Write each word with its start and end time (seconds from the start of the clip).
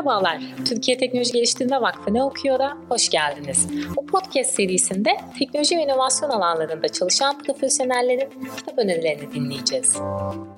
Merhabalar, 0.00 0.40
Türkiye 0.68 0.98
Teknoloji 0.98 1.32
Geliştirme 1.32 1.80
Vakfı 1.80 2.14
Ne 2.14 2.22
Okuyor'a 2.22 2.76
hoş 2.88 3.08
geldiniz. 3.08 3.68
Bu 3.96 4.06
podcast 4.06 4.54
serisinde 4.54 5.16
teknoloji 5.38 5.76
ve 5.76 5.82
inovasyon 5.82 6.30
alanlarında 6.30 6.88
çalışan 6.88 7.42
profesyonellerin 7.42 8.28
kitap 8.56 8.78
önerilerini 8.78 9.34
dinleyeceğiz. 9.34 9.96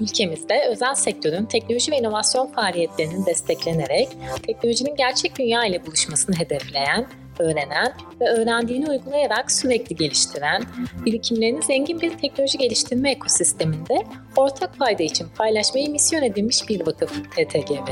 Ülkemizde 0.01 0.67
özel 0.69 0.95
sektörün 0.95 1.45
teknoloji 1.45 1.93
ve 1.93 1.99
inovasyon 1.99 2.47
faaliyetlerinin 2.47 3.27
desteklenerek 3.27 4.09
teknolojinin 4.47 4.97
gerçek 4.97 5.39
dünya 5.39 5.65
ile 5.65 5.87
buluşmasını 5.87 6.37
hedefleyen 6.37 7.07
öğrenen 7.39 7.93
ve 8.21 8.29
öğrendiğini 8.29 8.91
uygulayarak 8.91 9.53
sürekli 9.53 9.97
geliştiren, 9.97 10.63
birikimlerini 11.07 11.63
zengin 11.63 12.01
bir 12.01 12.19
teknoloji 12.19 12.59
geliştirme 12.59 13.11
ekosisteminde 13.11 13.95
ortak 14.37 14.77
fayda 14.77 15.03
için 15.03 15.27
paylaşmayı 15.37 15.91
misyon 15.91 16.23
edinmiş 16.23 16.69
bir 16.69 16.87
vakıf 16.87 17.31
TTGV. 17.31 17.89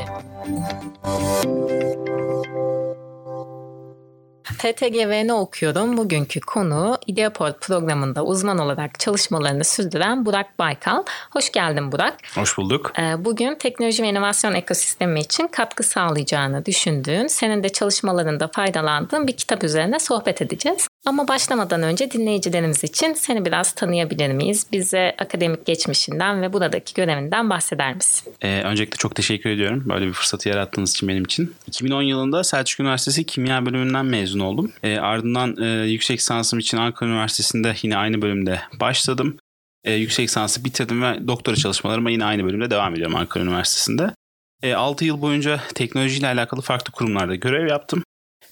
TTGV'ni 4.59 5.33
okuyorum. 5.33 5.97
Bugünkü 5.97 6.41
konu 6.41 6.99
Ideaport 7.07 7.61
programında 7.61 8.25
uzman 8.25 8.59
olarak 8.59 9.01
çalışmalarını 9.01 9.65
sürdüren 9.65 10.27
Burak 10.27 10.59
Baykal. 10.59 11.03
Hoş 11.31 11.53
geldin 11.53 11.93
Burak. 11.93 12.17
Hoş 12.35 12.59
bulduk. 12.59 12.93
Ee, 12.99 13.25
bugün 13.25 13.55
teknoloji 13.55 14.03
ve 14.03 14.09
inovasyon 14.09 14.55
ekosistemi 14.55 15.21
için 15.21 15.47
katkı 15.47 15.83
sağlayacağını 15.83 16.67
düşündüğün, 16.67 17.27
senin 17.27 17.63
de 17.63 17.69
çalışmalarında 17.69 18.49
faydalandığın 18.49 19.27
bir 19.27 19.37
kitap 19.37 19.65
üzerine 19.65 19.99
sohbet 19.99 20.43
edeceğiz. 20.43 20.90
Ama 21.07 21.29
başlamadan 21.29 21.83
önce 21.83 22.11
dinleyicilerimiz 22.11 22.85
için 22.85 23.15
seni 23.15 23.45
biraz 23.45 23.73
tanıyabilir 23.73 24.33
miyiz? 24.33 24.67
Bize 24.73 25.17
akademik 25.19 25.67
geçmişinden 25.67 26.43
ve 26.43 26.53
buradaki 26.53 26.95
görevinden 26.95 27.51
bahseder 27.51 27.95
misin? 27.95 28.33
Ee, 28.43 28.63
öncelikle 28.63 28.97
çok 28.97 29.15
teşekkür 29.15 29.51
ediyorum 29.51 29.85
böyle 29.89 30.07
bir 30.07 30.13
fırsatı 30.13 30.49
yarattığınız 30.49 30.91
için 30.91 31.09
benim 31.09 31.25
için. 31.25 31.55
2010 31.67 32.03
yılında 32.03 32.45
Selçuk 32.45 32.81
Üniversitesi 32.81 33.27
Kimya 33.27 33.67
bölümünden 33.67 34.07
mezun 34.07 34.41
oldum. 34.41 34.73
Ee, 34.83 34.99
ardından 34.99 35.57
e, 35.63 35.67
yüksek 35.67 36.19
lisansım 36.19 36.59
için 36.59 36.77
Ankara 36.77 37.11
Üniversitesi'nde 37.11 37.75
yine 37.83 37.97
aynı 37.97 38.23
bölümde 38.23 38.61
başladım. 38.81 39.37
E, 39.85 39.93
yüksek 39.95 40.29
lisansı 40.29 40.65
bitirdim 40.65 41.03
ve 41.03 41.29
doktora 41.29 41.57
çalışmalarıma 41.57 42.11
yine 42.11 42.25
aynı 42.25 42.45
bölümde 42.45 42.71
devam 42.71 42.95
ediyorum 42.95 43.17
Ankara 43.17 43.45
Üniversitesi'nde. 43.45 44.15
E, 44.63 44.75
6 44.75 45.05
yıl 45.05 45.21
boyunca 45.21 45.61
teknolojiyle 45.75 46.27
alakalı 46.27 46.61
farklı 46.61 46.93
kurumlarda 46.93 47.35
görev 47.35 47.69
yaptım. 47.69 48.03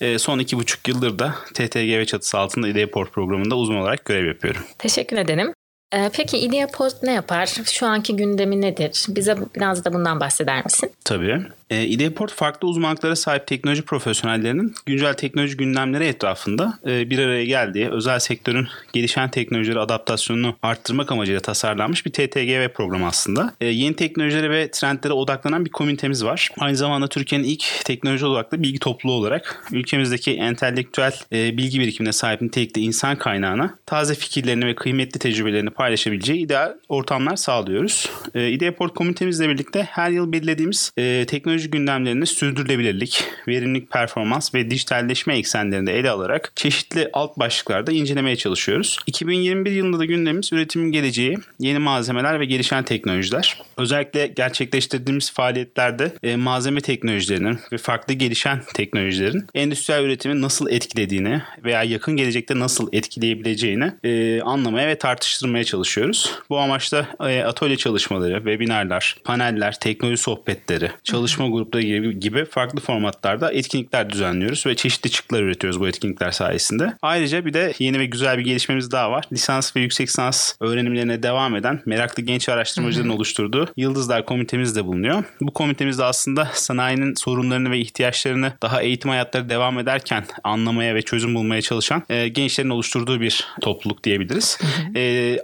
E, 0.01 0.19
son 0.19 0.39
iki 0.39 0.57
buçuk 0.57 0.89
yıldır 0.89 1.19
da 1.19 1.35
TTGV 1.55 2.05
çatısı 2.05 2.39
altında 2.39 2.69
IdeaPort 2.69 3.13
programında 3.13 3.57
uzman 3.57 3.79
olarak 3.79 4.05
görev 4.05 4.27
yapıyorum. 4.27 4.63
Teşekkür 4.79 5.17
ederim. 5.17 5.53
Ee, 5.95 6.11
peki 6.13 6.39
IdeaPost 6.39 7.03
ne 7.03 7.13
yapar? 7.13 7.47
Şu 7.73 7.87
anki 7.87 8.17
gündemi 8.17 8.61
nedir? 8.61 9.07
Bize 9.09 9.37
biraz 9.57 9.85
da 9.85 9.93
bundan 9.93 10.21
bahseder 10.21 10.65
misin? 10.65 10.91
Tabii. 11.05 11.43
E, 11.71 11.87
IdeaPort 11.87 12.33
farklı 12.33 12.69
uzmanlıklara 12.69 13.17
sahip 13.17 13.47
teknoloji 13.47 13.83
profesyonellerinin 13.83 14.75
güncel 14.87 15.15
teknoloji 15.15 15.57
gündemleri 15.57 16.05
etrafında 16.05 16.79
e, 16.87 17.11
bir 17.11 17.19
araya 17.19 17.45
geldiği 17.45 17.89
özel 17.91 18.19
sektörün 18.19 18.69
gelişen 18.93 19.31
teknolojileri 19.31 19.81
adaptasyonunu 19.81 20.57
arttırmak 20.63 21.13
amacıyla 21.13 21.41
tasarlanmış 21.41 22.07
bir 22.07 22.11
TTGV 22.11 22.69
programı 22.69 23.07
aslında. 23.07 23.55
E, 23.61 23.67
yeni 23.67 23.97
teknolojilere 23.97 24.51
ve 24.51 24.71
trendlere 24.71 25.13
odaklanan 25.13 25.65
bir 25.65 25.71
komünitemiz 25.71 26.25
var. 26.25 26.49
Aynı 26.59 26.77
zamanda 26.77 27.09
Türkiye'nin 27.09 27.47
ilk 27.47 27.65
teknoloji 27.85 28.27
odaklı 28.27 28.63
bilgi 28.63 28.79
topluluğu 28.79 29.15
olarak 29.15 29.69
ülkemizdeki 29.73 30.33
entelektüel 30.33 31.13
e, 31.33 31.57
bilgi 31.57 31.81
birikimine 31.81 32.13
sahip 32.13 32.43
nitelikli 32.43 32.81
insan 32.81 33.17
kaynağına 33.17 33.79
taze 33.87 34.15
fikirlerini 34.15 34.67
ve 34.67 34.75
kıymetli 34.75 35.19
tecrübelerini 35.19 35.71
paylaşabileceği 35.71 36.41
ideal 36.41 36.75
ortamlar 36.89 37.37
sağlıyoruz. 37.37 38.11
E, 38.35 38.49
IdeaPort 38.51 38.95
komünitemizle 38.95 39.49
birlikte 39.49 39.83
her 39.83 40.11
yıl 40.11 40.33
belirlediğimiz 40.33 40.93
e, 40.97 41.27
teknoloji 41.27 41.58
gündemlerini 41.67 42.27
sürdürülebilirlik, 42.27 43.25
verimlilik 43.49 43.91
performans 43.91 44.55
ve 44.55 44.71
dijitalleşme 44.71 45.39
eksenlerinde 45.39 45.99
ele 45.99 46.11
alarak 46.11 46.53
çeşitli 46.57 47.11
alt 47.13 47.39
başlıklarda 47.39 47.93
incelemeye 47.93 48.37
çalışıyoruz. 48.37 48.99
2021 49.07 49.73
yılında 49.73 49.99
da 49.99 50.05
gündemimiz 50.05 50.53
üretimin 50.53 50.93
geleceği, 50.93 51.39
yeni 51.59 51.79
malzemeler 51.79 52.41
ve 52.41 52.45
gelişen 52.45 52.85
teknolojiler. 52.85 53.63
Özellikle 53.77 54.27
gerçekleştirdiğimiz 54.27 55.33
faaliyetlerde 55.33 56.13
e, 56.23 56.37
malzeme 56.37 56.81
teknolojilerinin 56.81 57.59
ve 57.73 57.79
farklı 57.79 58.15
gelişen 58.15 58.63
teknolojilerin 58.75 59.47
endüstriyel 59.55 60.05
üretimi 60.05 60.41
nasıl 60.41 60.71
etkilediğini 60.71 61.43
veya 61.65 61.83
yakın 61.83 62.17
gelecekte 62.17 62.59
nasıl 62.59 62.89
etkileyebileceğini 62.93 63.93
e, 64.05 64.41
anlamaya 64.43 64.89
ve 64.89 64.99
tartıştırmaya 64.99 65.65
çalışıyoruz. 65.65 66.33
Bu 66.51 66.59
amaçla 66.59 67.07
e, 67.21 67.43
atölye 67.43 67.77
çalışmaları, 67.77 68.35
webinarlar, 68.37 69.17
paneller, 69.25 69.79
teknoloji 69.81 70.23
sohbetleri, 70.23 70.91
çalışma 71.05 71.48
grupları 71.53 71.83
gibi, 71.83 72.21
gibi 72.21 72.45
farklı 72.45 72.81
formatlarda 72.81 73.53
etkinlikler 73.53 74.11
düzenliyoruz 74.11 74.67
ve 74.67 74.75
çeşitli 74.75 75.11
çıktılar 75.11 75.43
üretiyoruz 75.43 75.81
bu 75.81 75.89
etkinlikler 75.89 76.31
sayesinde. 76.31 76.95
Ayrıca 77.03 77.45
bir 77.45 77.55
de 77.55 77.73
yeni 77.79 77.99
ve 77.99 78.07
güzel 78.07 78.39
bir 78.39 78.45
gelişmemiz 78.45 78.91
daha 78.91 79.11
var. 79.11 79.25
Lisans 79.33 79.77
ve 79.77 79.81
yüksek 79.81 80.09
lisans 80.09 80.55
öğrenimlerine 80.61 81.23
devam 81.23 81.57
eden 81.57 81.81
meraklı 81.87 82.23
genç 82.23 82.49
araştırmacıların 82.49 83.09
oluşturduğu 83.09 83.69
Yıldızlar 83.77 84.27
Komitemiz 84.27 84.77
de 84.77 84.85
bulunuyor. 84.85 85.25
Bu 85.41 85.53
komitemizde 85.53 86.05
aslında 86.05 86.51
sanayinin 86.55 87.15
sorunlarını 87.15 87.71
ve 87.71 87.79
ihtiyaçlarını 87.79 88.53
daha 88.63 88.83
eğitim 88.83 89.11
hayatları 89.11 89.49
devam 89.49 89.79
ederken 89.79 90.25
anlamaya 90.45 90.95
ve 90.95 91.03
çözüm 91.03 91.35
bulmaya 91.35 91.63
çalışan 91.63 92.03
e, 92.09 92.29
gençlerin 92.29 92.71
oluşturduğu 92.71 93.21
bir 93.21 93.47
topluluk 93.61 94.05
diyebiliriz. 94.05 94.59
e, 94.97 95.37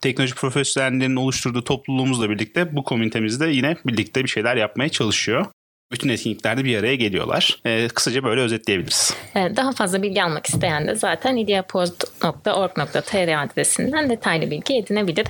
teknoloji 0.00 0.34
profesyonellerinin 0.34 1.16
oluşturduğu 1.16 1.64
topluluğumuzla 1.64 2.30
birlikte 2.30 2.76
bu 2.76 2.84
komitemizde 2.84 3.48
yine 3.48 3.76
birlikte 3.86 4.24
bir 4.24 4.28
şeyler 4.28 4.56
yapmaya 4.56 4.88
çalışıyor 4.88 5.46
bütün 5.92 6.08
etkinliklerde 6.08 6.64
bir 6.64 6.78
araya 6.78 6.94
geliyorlar. 6.94 7.60
Ee, 7.66 7.88
kısaca 7.88 8.24
böyle 8.24 8.40
özetleyebiliriz. 8.40 9.14
Daha 9.34 9.72
fazla 9.72 10.02
bilgi 10.02 10.22
almak 10.22 10.46
isteyen 10.46 10.86
de 10.86 10.94
zaten 10.94 11.36
ideapost.org.tr 11.36 13.44
adresinden 13.44 14.10
detaylı 14.10 14.50
bilgi 14.50 14.76
edinebilir. 14.76 15.26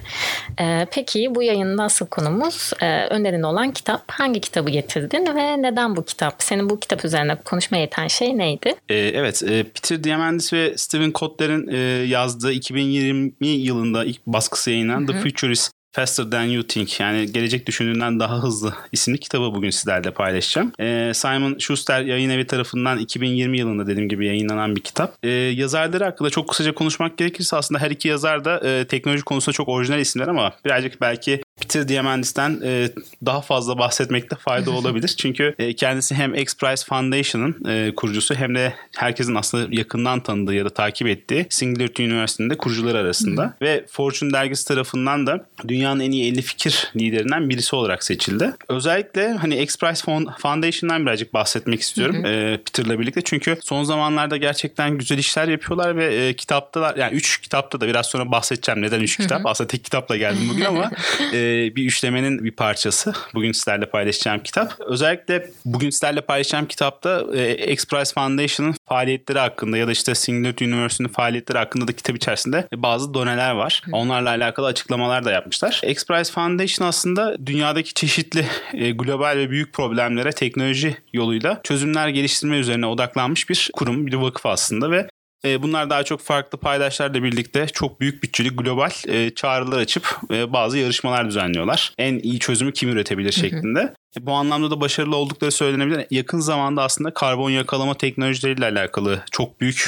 Ee, 0.60 0.86
peki 0.92 1.34
bu 1.34 1.42
yayının 1.42 1.78
asıl 1.78 2.06
konumuz 2.06 2.72
e, 2.80 3.06
önerin 3.06 3.42
olan 3.42 3.70
kitap. 3.70 4.02
Hangi 4.10 4.40
kitabı 4.40 4.70
getirdin 4.70 5.26
ve 5.36 5.62
neden 5.62 5.96
bu 5.96 6.04
kitap? 6.04 6.34
Senin 6.38 6.70
bu 6.70 6.80
kitap 6.80 7.04
üzerine 7.04 7.36
konuşmaya 7.44 7.80
yeten 7.80 8.06
şey 8.06 8.38
neydi? 8.38 8.74
Ee, 8.88 8.94
evet, 8.96 9.42
e, 9.42 9.62
Peter 9.62 10.04
Diamandis 10.04 10.52
ve 10.52 10.78
Steven 10.78 11.10
Kotler'in 11.10 11.68
e, 11.68 11.76
yazdığı 12.06 12.52
2020 12.52 13.46
yılında 13.46 14.04
ilk 14.04 14.26
baskısı 14.26 14.70
yayınlanan 14.70 15.06
The 15.06 15.12
Futurist 15.12 15.72
Faster 15.92 16.30
Than 16.30 16.44
You 16.44 16.62
Think 16.66 17.00
yani 17.00 17.32
gelecek 17.32 17.66
düşündüğünden 17.66 18.20
daha 18.20 18.42
hızlı 18.42 18.74
isimli 18.92 19.18
kitabı 19.18 19.54
bugün 19.54 19.70
sizlerle 19.70 20.10
paylaşacağım. 20.10 20.72
Ee, 20.80 21.12
Simon 21.14 21.58
Schuster 21.58 22.00
yayın 22.00 22.30
evi 22.30 22.46
tarafından 22.46 22.98
2020 22.98 23.58
yılında 23.58 23.86
dediğim 23.86 24.08
gibi 24.08 24.26
yayınlanan 24.26 24.76
bir 24.76 24.80
kitap. 24.80 25.14
Ee, 25.22 25.28
yazarları 25.30 26.04
hakkında 26.04 26.30
çok 26.30 26.48
kısaca 26.48 26.74
konuşmak 26.74 27.18
gerekirse 27.18 27.56
aslında 27.56 27.80
her 27.80 27.90
iki 27.90 28.08
yazar 28.08 28.44
da 28.44 28.60
e, 28.68 28.86
teknoloji 28.86 29.22
konusunda 29.22 29.54
çok 29.54 29.68
orijinal 29.68 30.00
isimler 30.00 30.28
ama 30.28 30.52
birazcık 30.64 31.00
belki 31.00 31.40
Peter 31.60 31.88
Diamandis'ten 31.88 32.60
e, 32.64 32.88
daha 33.26 33.40
fazla 33.40 33.78
bahsetmekte 33.78 34.36
fayda 34.36 34.70
olabilir. 34.70 35.08
Çünkü 35.18 35.54
e, 35.58 35.72
kendisi 35.72 36.14
hem 36.14 36.34
X 36.34 36.56
Prize 36.56 36.84
Foundation'ın 36.86 37.64
e, 37.68 37.94
kurucusu 37.94 38.34
hem 38.34 38.54
de 38.54 38.74
herkesin 38.96 39.34
aslında 39.34 39.68
yakından 39.70 40.20
tanıdığı 40.20 40.54
ya 40.54 40.64
da 40.64 40.70
takip 40.70 41.08
ettiği 41.08 41.46
Singularity 41.50 42.04
Üniversitesi'nde 42.04 42.56
kurucular 42.56 42.94
arasında. 42.94 43.56
Ve 43.62 43.84
Fortune 43.90 44.32
dergisi 44.32 44.68
tarafından 44.68 45.26
da 45.26 45.46
dünyanın 45.68 46.00
en 46.00 46.10
iyi 46.10 46.32
50 46.32 46.42
fikir 46.42 46.92
liderinden 46.96 47.50
birisi 47.50 47.76
olarak 47.76 48.04
seçildi. 48.04 48.52
Özellikle 48.68 49.32
hani 49.32 49.62
X 49.62 49.78
Prize 49.78 50.02
Foundation'dan 50.38 51.06
birazcık 51.06 51.34
bahsetmek 51.34 51.80
istiyorum 51.80 52.24
e, 52.24 52.56
Peter'la 52.56 52.98
birlikte. 52.98 53.20
Çünkü 53.24 53.56
son 53.62 53.84
zamanlarda 53.84 54.36
gerçekten 54.36 54.98
güzel 54.98 55.18
işler 55.18 55.48
yapıyorlar 55.48 55.96
ve 55.96 56.14
e, 56.14 56.36
kitaptalar 56.36 56.96
yani 56.96 57.14
3 57.14 57.40
kitapta 57.40 57.80
da 57.80 57.88
biraz 57.88 58.06
sonra 58.06 58.30
bahsedeceğim 58.30 58.82
neden 58.82 59.00
3 59.00 59.16
kitap. 59.16 59.46
Aslında 59.46 59.68
tek 59.68 59.84
kitapla 59.84 60.16
geldim 60.16 60.48
bugün 60.50 60.64
ama 60.64 60.90
e, 61.32 61.38
bir 61.50 61.86
üçlemenin 61.86 62.44
bir 62.44 62.50
parçası. 62.50 63.12
Bugün 63.34 63.52
sizlerle 63.52 63.86
paylaşacağım 63.86 64.42
kitap. 64.42 64.80
Özellikle 64.80 65.50
bugün 65.64 65.90
sizlerle 65.90 66.20
paylaşacağım 66.20 66.66
kitapta 66.66 67.24
e, 67.34 67.72
X 67.72 67.86
Prize 67.86 68.14
Foundation'ın 68.14 68.74
faaliyetleri 68.88 69.38
hakkında 69.38 69.76
ya 69.76 69.86
da 69.86 69.92
işte 69.92 70.14
Singularity 70.14 70.64
University'nin 70.64 71.08
faaliyetleri 71.08 71.58
hakkında 71.58 71.88
da 71.88 71.92
kitap 71.92 72.16
içerisinde 72.16 72.68
bazı 72.74 73.14
doneler 73.14 73.50
var. 73.50 73.82
Onlarla 73.92 74.30
alakalı 74.30 74.66
açıklamalar 74.66 75.24
da 75.24 75.30
yapmışlar. 75.30 75.80
X 75.86 76.06
Prize 76.06 76.32
Foundation 76.32 76.88
aslında 76.88 77.46
dünyadaki 77.46 77.94
çeşitli 77.94 78.46
e, 78.74 78.90
global 78.90 79.36
ve 79.36 79.50
büyük 79.50 79.72
problemlere 79.72 80.32
teknoloji 80.32 80.96
yoluyla 81.12 81.60
çözümler 81.62 82.08
geliştirme 82.08 82.56
üzerine 82.56 82.86
odaklanmış 82.86 83.50
bir 83.50 83.70
kurum, 83.72 84.06
bir 84.06 84.14
vakıf 84.14 84.46
aslında 84.46 84.90
ve 84.90 85.08
e, 85.44 85.62
Bunlar 85.62 85.90
daha 85.90 86.02
çok 86.02 86.20
farklı 86.20 86.58
paydaşlarla 86.58 87.22
birlikte 87.22 87.66
çok 87.66 88.00
büyük 88.00 88.22
bütçeli 88.22 88.48
global 88.48 88.90
e, 89.08 89.30
çağrılar 89.30 89.78
açıp 89.78 90.18
e, 90.30 90.52
bazı 90.52 90.78
yarışmalar 90.78 91.28
düzenliyorlar. 91.28 91.92
En 91.98 92.18
iyi 92.18 92.38
çözümü 92.38 92.72
kim 92.72 92.88
üretebilir 92.88 93.32
şeklinde. 93.32 93.94
Bu 94.20 94.32
anlamda 94.32 94.70
da 94.70 94.80
başarılı 94.80 95.16
oldukları 95.16 95.52
söylenebilir. 95.52 96.06
Yakın 96.10 96.40
zamanda 96.40 96.82
aslında 96.82 97.14
karbon 97.14 97.50
yakalama 97.50 97.94
teknolojileriyle 97.94 98.64
alakalı 98.66 99.22
çok 99.30 99.60
büyük 99.60 99.86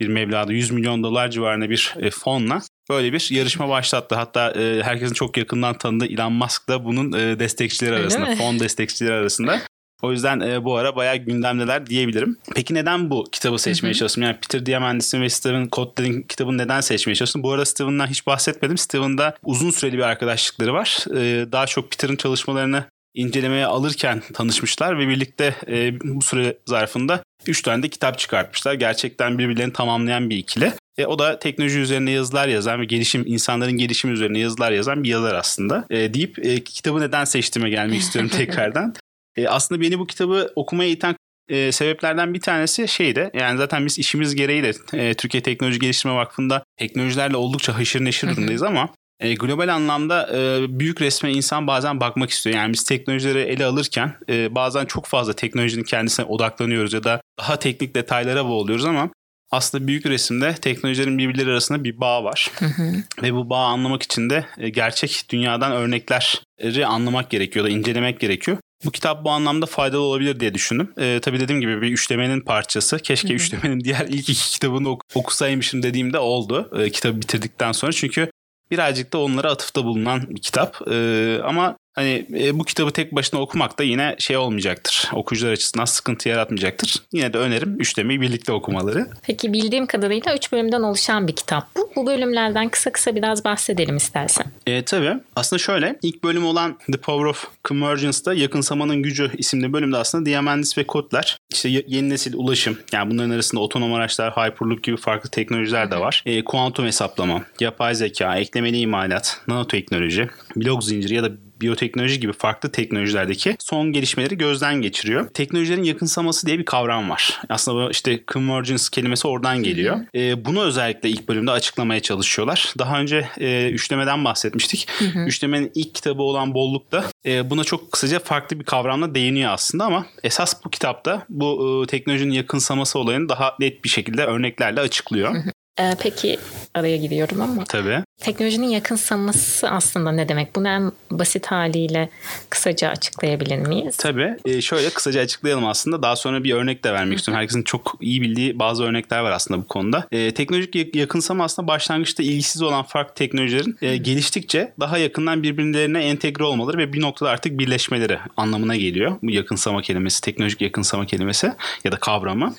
bir 0.00 0.08
meblağda 0.08 0.52
100 0.52 0.70
milyon 0.70 1.02
dolar 1.02 1.30
civarında 1.30 1.70
bir 1.70 1.94
fonla 2.10 2.60
böyle 2.90 3.12
bir 3.12 3.28
yarışma 3.30 3.68
başlattı. 3.68 4.14
Hatta 4.14 4.52
herkesin 4.82 5.14
çok 5.14 5.36
yakından 5.36 5.78
tanıdığı 5.78 6.06
Elon 6.06 6.32
Musk 6.32 6.68
da 6.68 6.84
bunun 6.84 7.12
destekçileri 7.12 7.94
arasında, 7.94 8.36
fon 8.36 8.60
destekçileri 8.60 9.14
arasında. 9.14 9.60
O 10.02 10.12
yüzden 10.12 10.40
e, 10.40 10.64
bu 10.64 10.76
ara 10.76 10.96
bayağı 10.96 11.16
gündemdeler 11.16 11.86
diyebilirim. 11.86 12.38
Peki 12.54 12.74
neden 12.74 13.10
bu 13.10 13.24
kitabı 13.32 13.58
seçmeye 13.58 13.94
çalıştım? 13.94 14.22
Yani 14.22 14.36
Peter 14.36 14.66
Diamandis'in 14.66 15.22
ve 15.22 15.28
Steven 15.28 15.68
Kotler'in 15.68 16.22
kitabını 16.22 16.58
neden 16.58 16.80
seçmeye 16.80 17.14
çalıştım? 17.14 17.42
Bu 17.42 17.52
arada 17.52 17.64
Steven'dan 17.64 18.06
hiç 18.06 18.26
bahsetmedim. 18.26 18.78
Steven'da 18.78 19.36
uzun 19.44 19.70
süreli 19.70 19.98
bir 19.98 20.02
arkadaşlıkları 20.02 20.74
var. 20.74 21.04
E, 21.16 21.52
daha 21.52 21.66
çok 21.66 21.90
Peter'ın 21.90 22.16
çalışmalarını 22.16 22.84
incelemeye 23.14 23.66
alırken 23.66 24.22
tanışmışlar 24.32 24.98
ve 24.98 25.08
birlikte 25.08 25.54
e, 25.68 26.00
bu 26.00 26.22
süre 26.22 26.58
zarfında 26.66 27.22
3 27.46 27.62
tane 27.62 27.82
de 27.82 27.88
kitap 27.88 28.18
çıkartmışlar. 28.18 28.74
Gerçekten 28.74 29.38
birbirlerini 29.38 29.72
tamamlayan 29.72 30.30
bir 30.30 30.36
ikili. 30.36 30.72
E, 30.98 31.06
o 31.06 31.18
da 31.18 31.38
teknoloji 31.38 31.78
üzerine 31.78 32.10
yazılar 32.10 32.48
yazan 32.48 32.80
ve 32.80 32.84
gelişim 32.84 33.24
insanların 33.26 33.72
gelişimi 33.72 34.12
üzerine 34.12 34.38
yazılar 34.38 34.72
yazan 34.72 35.04
bir 35.04 35.08
yazar 35.08 35.34
aslında. 35.34 35.84
E, 35.90 36.14
deyip 36.14 36.46
e, 36.46 36.64
kitabı 36.64 37.00
neden 37.00 37.24
seçtiğime 37.24 37.70
gelmek 37.70 38.00
istiyorum 38.00 38.30
tekrardan. 38.36 38.94
E, 39.36 39.48
aslında 39.48 39.80
beni 39.80 39.98
bu 39.98 40.06
kitabı 40.06 40.52
okumaya 40.56 40.90
iten 40.90 41.16
e, 41.48 41.72
sebeplerden 41.72 42.34
bir 42.34 42.40
tanesi 42.40 42.88
şeydi. 42.88 43.30
Yani 43.34 43.58
zaten 43.58 43.86
biz 43.86 43.98
işimiz 43.98 44.34
gereği 44.34 44.62
de 44.62 44.72
e, 44.92 45.14
Türkiye 45.14 45.42
Teknoloji 45.42 45.78
Geliştirme 45.78 46.14
Vakfı'nda 46.14 46.64
teknolojilerle 46.76 47.36
oldukça 47.36 47.78
haşır 47.78 48.04
neşir 48.04 48.28
durumdayız 48.28 48.62
ama 48.62 48.88
e, 49.20 49.34
global 49.34 49.68
anlamda 49.68 50.30
e, 50.36 50.66
büyük 50.78 51.00
resme 51.00 51.32
insan 51.32 51.66
bazen 51.66 52.00
bakmak 52.00 52.30
istiyor. 52.30 52.56
Yani 52.56 52.72
biz 52.72 52.84
teknolojileri 52.84 53.38
ele 53.38 53.64
alırken 53.64 54.16
e, 54.28 54.54
bazen 54.54 54.86
çok 54.86 55.06
fazla 55.06 55.32
teknolojinin 55.32 55.84
kendisine 55.84 56.26
odaklanıyoruz 56.26 56.92
ya 56.92 57.04
da 57.04 57.20
daha 57.38 57.58
teknik 57.58 57.94
detaylara 57.94 58.44
boğuluyoruz 58.44 58.84
ama 58.84 59.10
aslında 59.50 59.86
büyük 59.86 60.06
resimde 60.06 60.54
teknolojilerin 60.54 61.18
birbirleri 61.18 61.50
arasında 61.50 61.84
bir 61.84 62.00
bağ 62.00 62.24
var. 62.24 62.50
Hı 62.58 62.64
hı. 62.64 62.92
Ve 63.22 63.34
bu 63.34 63.50
bağı 63.50 63.66
anlamak 63.66 64.02
için 64.02 64.30
de 64.30 64.46
e, 64.58 64.68
gerçek 64.68 65.24
dünyadan 65.30 65.72
örnekleri 65.72 66.86
anlamak 66.86 67.30
gerekiyor 67.30 67.64
da 67.64 67.68
incelemek 67.68 68.20
gerekiyor. 68.20 68.58
Bu 68.84 68.90
kitap 68.90 69.24
bu 69.24 69.30
anlamda 69.30 69.66
faydalı 69.66 70.00
olabilir 70.00 70.40
diye 70.40 70.54
düşündüm. 70.54 70.92
Ee, 70.98 71.20
tabii 71.22 71.40
dediğim 71.40 71.60
gibi 71.60 71.82
bir 71.82 71.92
üçlemenin 71.92 72.40
parçası. 72.40 72.98
Keşke 72.98 73.28
Hı-hı. 73.28 73.36
üçlemenin 73.36 73.80
diğer 73.80 74.06
ilk 74.08 74.28
iki 74.28 74.50
kitabını 74.50 74.88
ok- 74.88 75.04
okusaymışım 75.14 75.82
dediğimde 75.82 76.18
oldu. 76.18 76.70
Ee, 76.78 76.90
kitabı 76.90 77.20
bitirdikten 77.20 77.72
sonra. 77.72 77.92
Çünkü 77.92 78.30
birazcık 78.70 79.12
da 79.12 79.18
onlara 79.18 79.50
atıfta 79.50 79.84
bulunan 79.84 80.26
bir 80.30 80.42
kitap. 80.42 80.76
Ee, 80.90 81.38
ama 81.44 81.76
Hani 81.94 82.26
e, 82.34 82.58
bu 82.58 82.64
kitabı 82.64 82.90
tek 82.90 83.14
başına 83.14 83.40
okumak 83.40 83.78
da 83.78 83.82
yine 83.82 84.16
şey 84.18 84.36
olmayacaktır. 84.36 85.10
Okuyucular 85.12 85.52
açısından 85.52 85.84
sıkıntı 85.84 86.28
yaratmayacaktır. 86.28 87.02
Yine 87.12 87.32
de 87.32 87.38
önerim 87.38 87.80
üçlemeyi 87.80 88.20
birlikte 88.20 88.52
okumaları. 88.52 89.06
Peki 89.22 89.52
bildiğim 89.52 89.86
kadarıyla 89.86 90.36
üç 90.36 90.52
bölümden 90.52 90.82
oluşan 90.82 91.28
bir 91.28 91.36
kitap 91.36 91.76
bu. 91.76 91.83
Bu 91.96 92.06
bölümlerden 92.06 92.68
kısa 92.68 92.92
kısa 92.92 93.16
biraz 93.16 93.44
bahsedelim 93.44 93.96
istersen. 93.96 94.46
E, 94.66 94.84
tabii. 94.84 95.14
Aslında 95.36 95.60
şöyle 95.60 95.98
ilk 96.02 96.24
bölüm 96.24 96.46
olan 96.46 96.78
The 96.92 96.98
Power 96.98 97.24
of 97.24 97.46
Convergence'da 97.64 98.34
Yakınsamanın 98.34 99.02
Gücü 99.02 99.30
isimli 99.38 99.72
bölümde 99.72 99.96
aslında 99.96 100.26
Diamandis 100.26 100.78
ve 100.78 100.86
Kotler 100.86 101.38
işte 101.52 101.68
yeni 101.68 102.10
nesil 102.10 102.34
ulaşım 102.34 102.78
yani 102.92 103.10
bunların 103.10 103.30
arasında 103.30 103.60
otonom 103.60 103.94
araçlar, 103.94 104.32
Hyperloop 104.32 104.82
gibi 104.82 104.96
farklı 104.96 105.30
teknolojiler 105.30 105.90
de 105.90 106.00
var. 106.00 106.22
E, 106.26 106.44
kuantum 106.44 106.86
hesaplama, 106.86 107.44
yapay 107.60 107.94
zeka, 107.94 108.36
eklemeli 108.36 108.76
imalat, 108.78 109.40
nanoteknoloji, 109.48 110.28
blok 110.56 110.84
zinciri 110.84 111.14
ya 111.14 111.24
da 111.24 111.30
biyoteknoloji 111.60 112.20
gibi 112.20 112.32
farklı 112.32 112.72
teknolojilerdeki 112.72 113.56
son 113.58 113.92
gelişmeleri 113.92 114.38
gözden 114.38 114.74
geçiriyor. 114.82 115.28
Teknolojilerin 115.28 115.82
yakınsaması 115.82 116.46
diye 116.46 116.58
bir 116.58 116.64
kavram 116.64 117.10
var. 117.10 117.40
Aslında 117.48 117.86
bu 117.86 117.90
işte 117.90 118.20
convergence 118.28 118.84
kelimesi 118.92 119.28
oradan 119.28 119.62
geliyor. 119.62 120.00
E, 120.14 120.44
bunu 120.44 120.62
özellikle 120.62 121.08
ilk 121.08 121.28
bölümde 121.28 121.50
açıklamaya 121.50 122.00
çalışıyorlar. 122.00 122.74
Daha 122.78 123.00
önce 123.00 123.28
e, 123.38 123.70
üçlemeden 123.70 124.24
bahsetmiştik. 124.24 124.86
Hı 124.98 125.04
hı. 125.04 125.18
Üçlemenin 125.18 125.72
ilk 125.74 125.94
kitabı 125.94 126.22
olan 126.22 126.54
Bolluk'ta 126.54 127.04
e, 127.26 127.50
buna 127.50 127.64
çok 127.64 127.92
kısaca 127.92 128.18
farklı 128.18 128.60
bir 128.60 128.64
kavramla 128.64 129.14
değiniyor 129.14 129.52
aslında 129.52 129.84
ama 129.84 130.06
esas 130.22 130.64
bu 130.64 130.70
kitapta 130.70 131.26
bu 131.28 131.84
e, 131.84 131.86
teknolojinin 131.86 132.32
yakınsaması 132.32 132.98
olayını 132.98 133.28
daha 133.28 133.54
net 133.60 133.84
bir 133.84 133.88
şekilde 133.88 134.24
örneklerle 134.24 134.80
açıklıyor. 134.80 135.34
Hı 135.34 135.38
hı. 135.38 135.50
Ee, 135.80 135.94
peki 136.00 136.38
araya 136.74 136.96
giriyorum 136.96 137.40
ama. 137.40 137.64
Tabii. 137.64 138.02
Teknolojinin 138.18 138.66
yakınsaması 138.66 139.70
aslında 139.70 140.12
ne 140.12 140.28
demek? 140.28 140.56
Bunu 140.56 140.68
en 140.68 140.92
basit 141.10 141.46
haliyle 141.46 142.08
kısaca 142.50 142.88
açıklayabilir 142.88 143.58
miyiz? 143.58 143.96
Tabii. 143.96 144.36
Ee, 144.44 144.60
şöyle 144.60 144.90
kısaca 144.90 145.20
açıklayalım 145.20 145.66
aslında. 145.66 146.02
Daha 146.02 146.16
sonra 146.16 146.44
bir 146.44 146.54
örnek 146.54 146.84
de 146.84 146.92
vermek 146.92 147.18
istiyorum. 147.18 147.40
Herkesin 147.40 147.62
çok 147.62 147.94
iyi 148.00 148.22
bildiği 148.22 148.58
bazı 148.58 148.84
örnekler 148.84 149.20
var 149.20 149.30
aslında 149.30 149.60
bu 149.60 149.66
konuda. 149.66 150.06
Ee, 150.12 150.34
teknolojik 150.34 150.96
yakınsama 150.96 151.44
aslında 151.44 151.68
başlangıçta 151.68 152.22
ilgisiz 152.22 152.62
olan 152.62 152.82
farklı 152.82 153.14
teknolojilerin 153.14 153.78
e, 153.82 153.96
geliştikçe 153.96 154.72
daha 154.80 154.98
yakından 154.98 155.42
birbirlerine 155.42 156.04
entegre 156.04 156.44
olmaları 156.44 156.78
ve 156.78 156.92
bir 156.92 157.00
noktada 157.00 157.30
artık 157.30 157.58
birleşmeleri 157.58 158.18
anlamına 158.36 158.76
geliyor. 158.76 159.16
Bu 159.22 159.30
yakınsama 159.30 159.82
kelimesi, 159.82 160.20
teknolojik 160.20 160.60
yakınsama 160.60 161.06
kelimesi 161.06 161.52
ya 161.84 161.92
da 161.92 161.96
kavramı. 161.96 162.54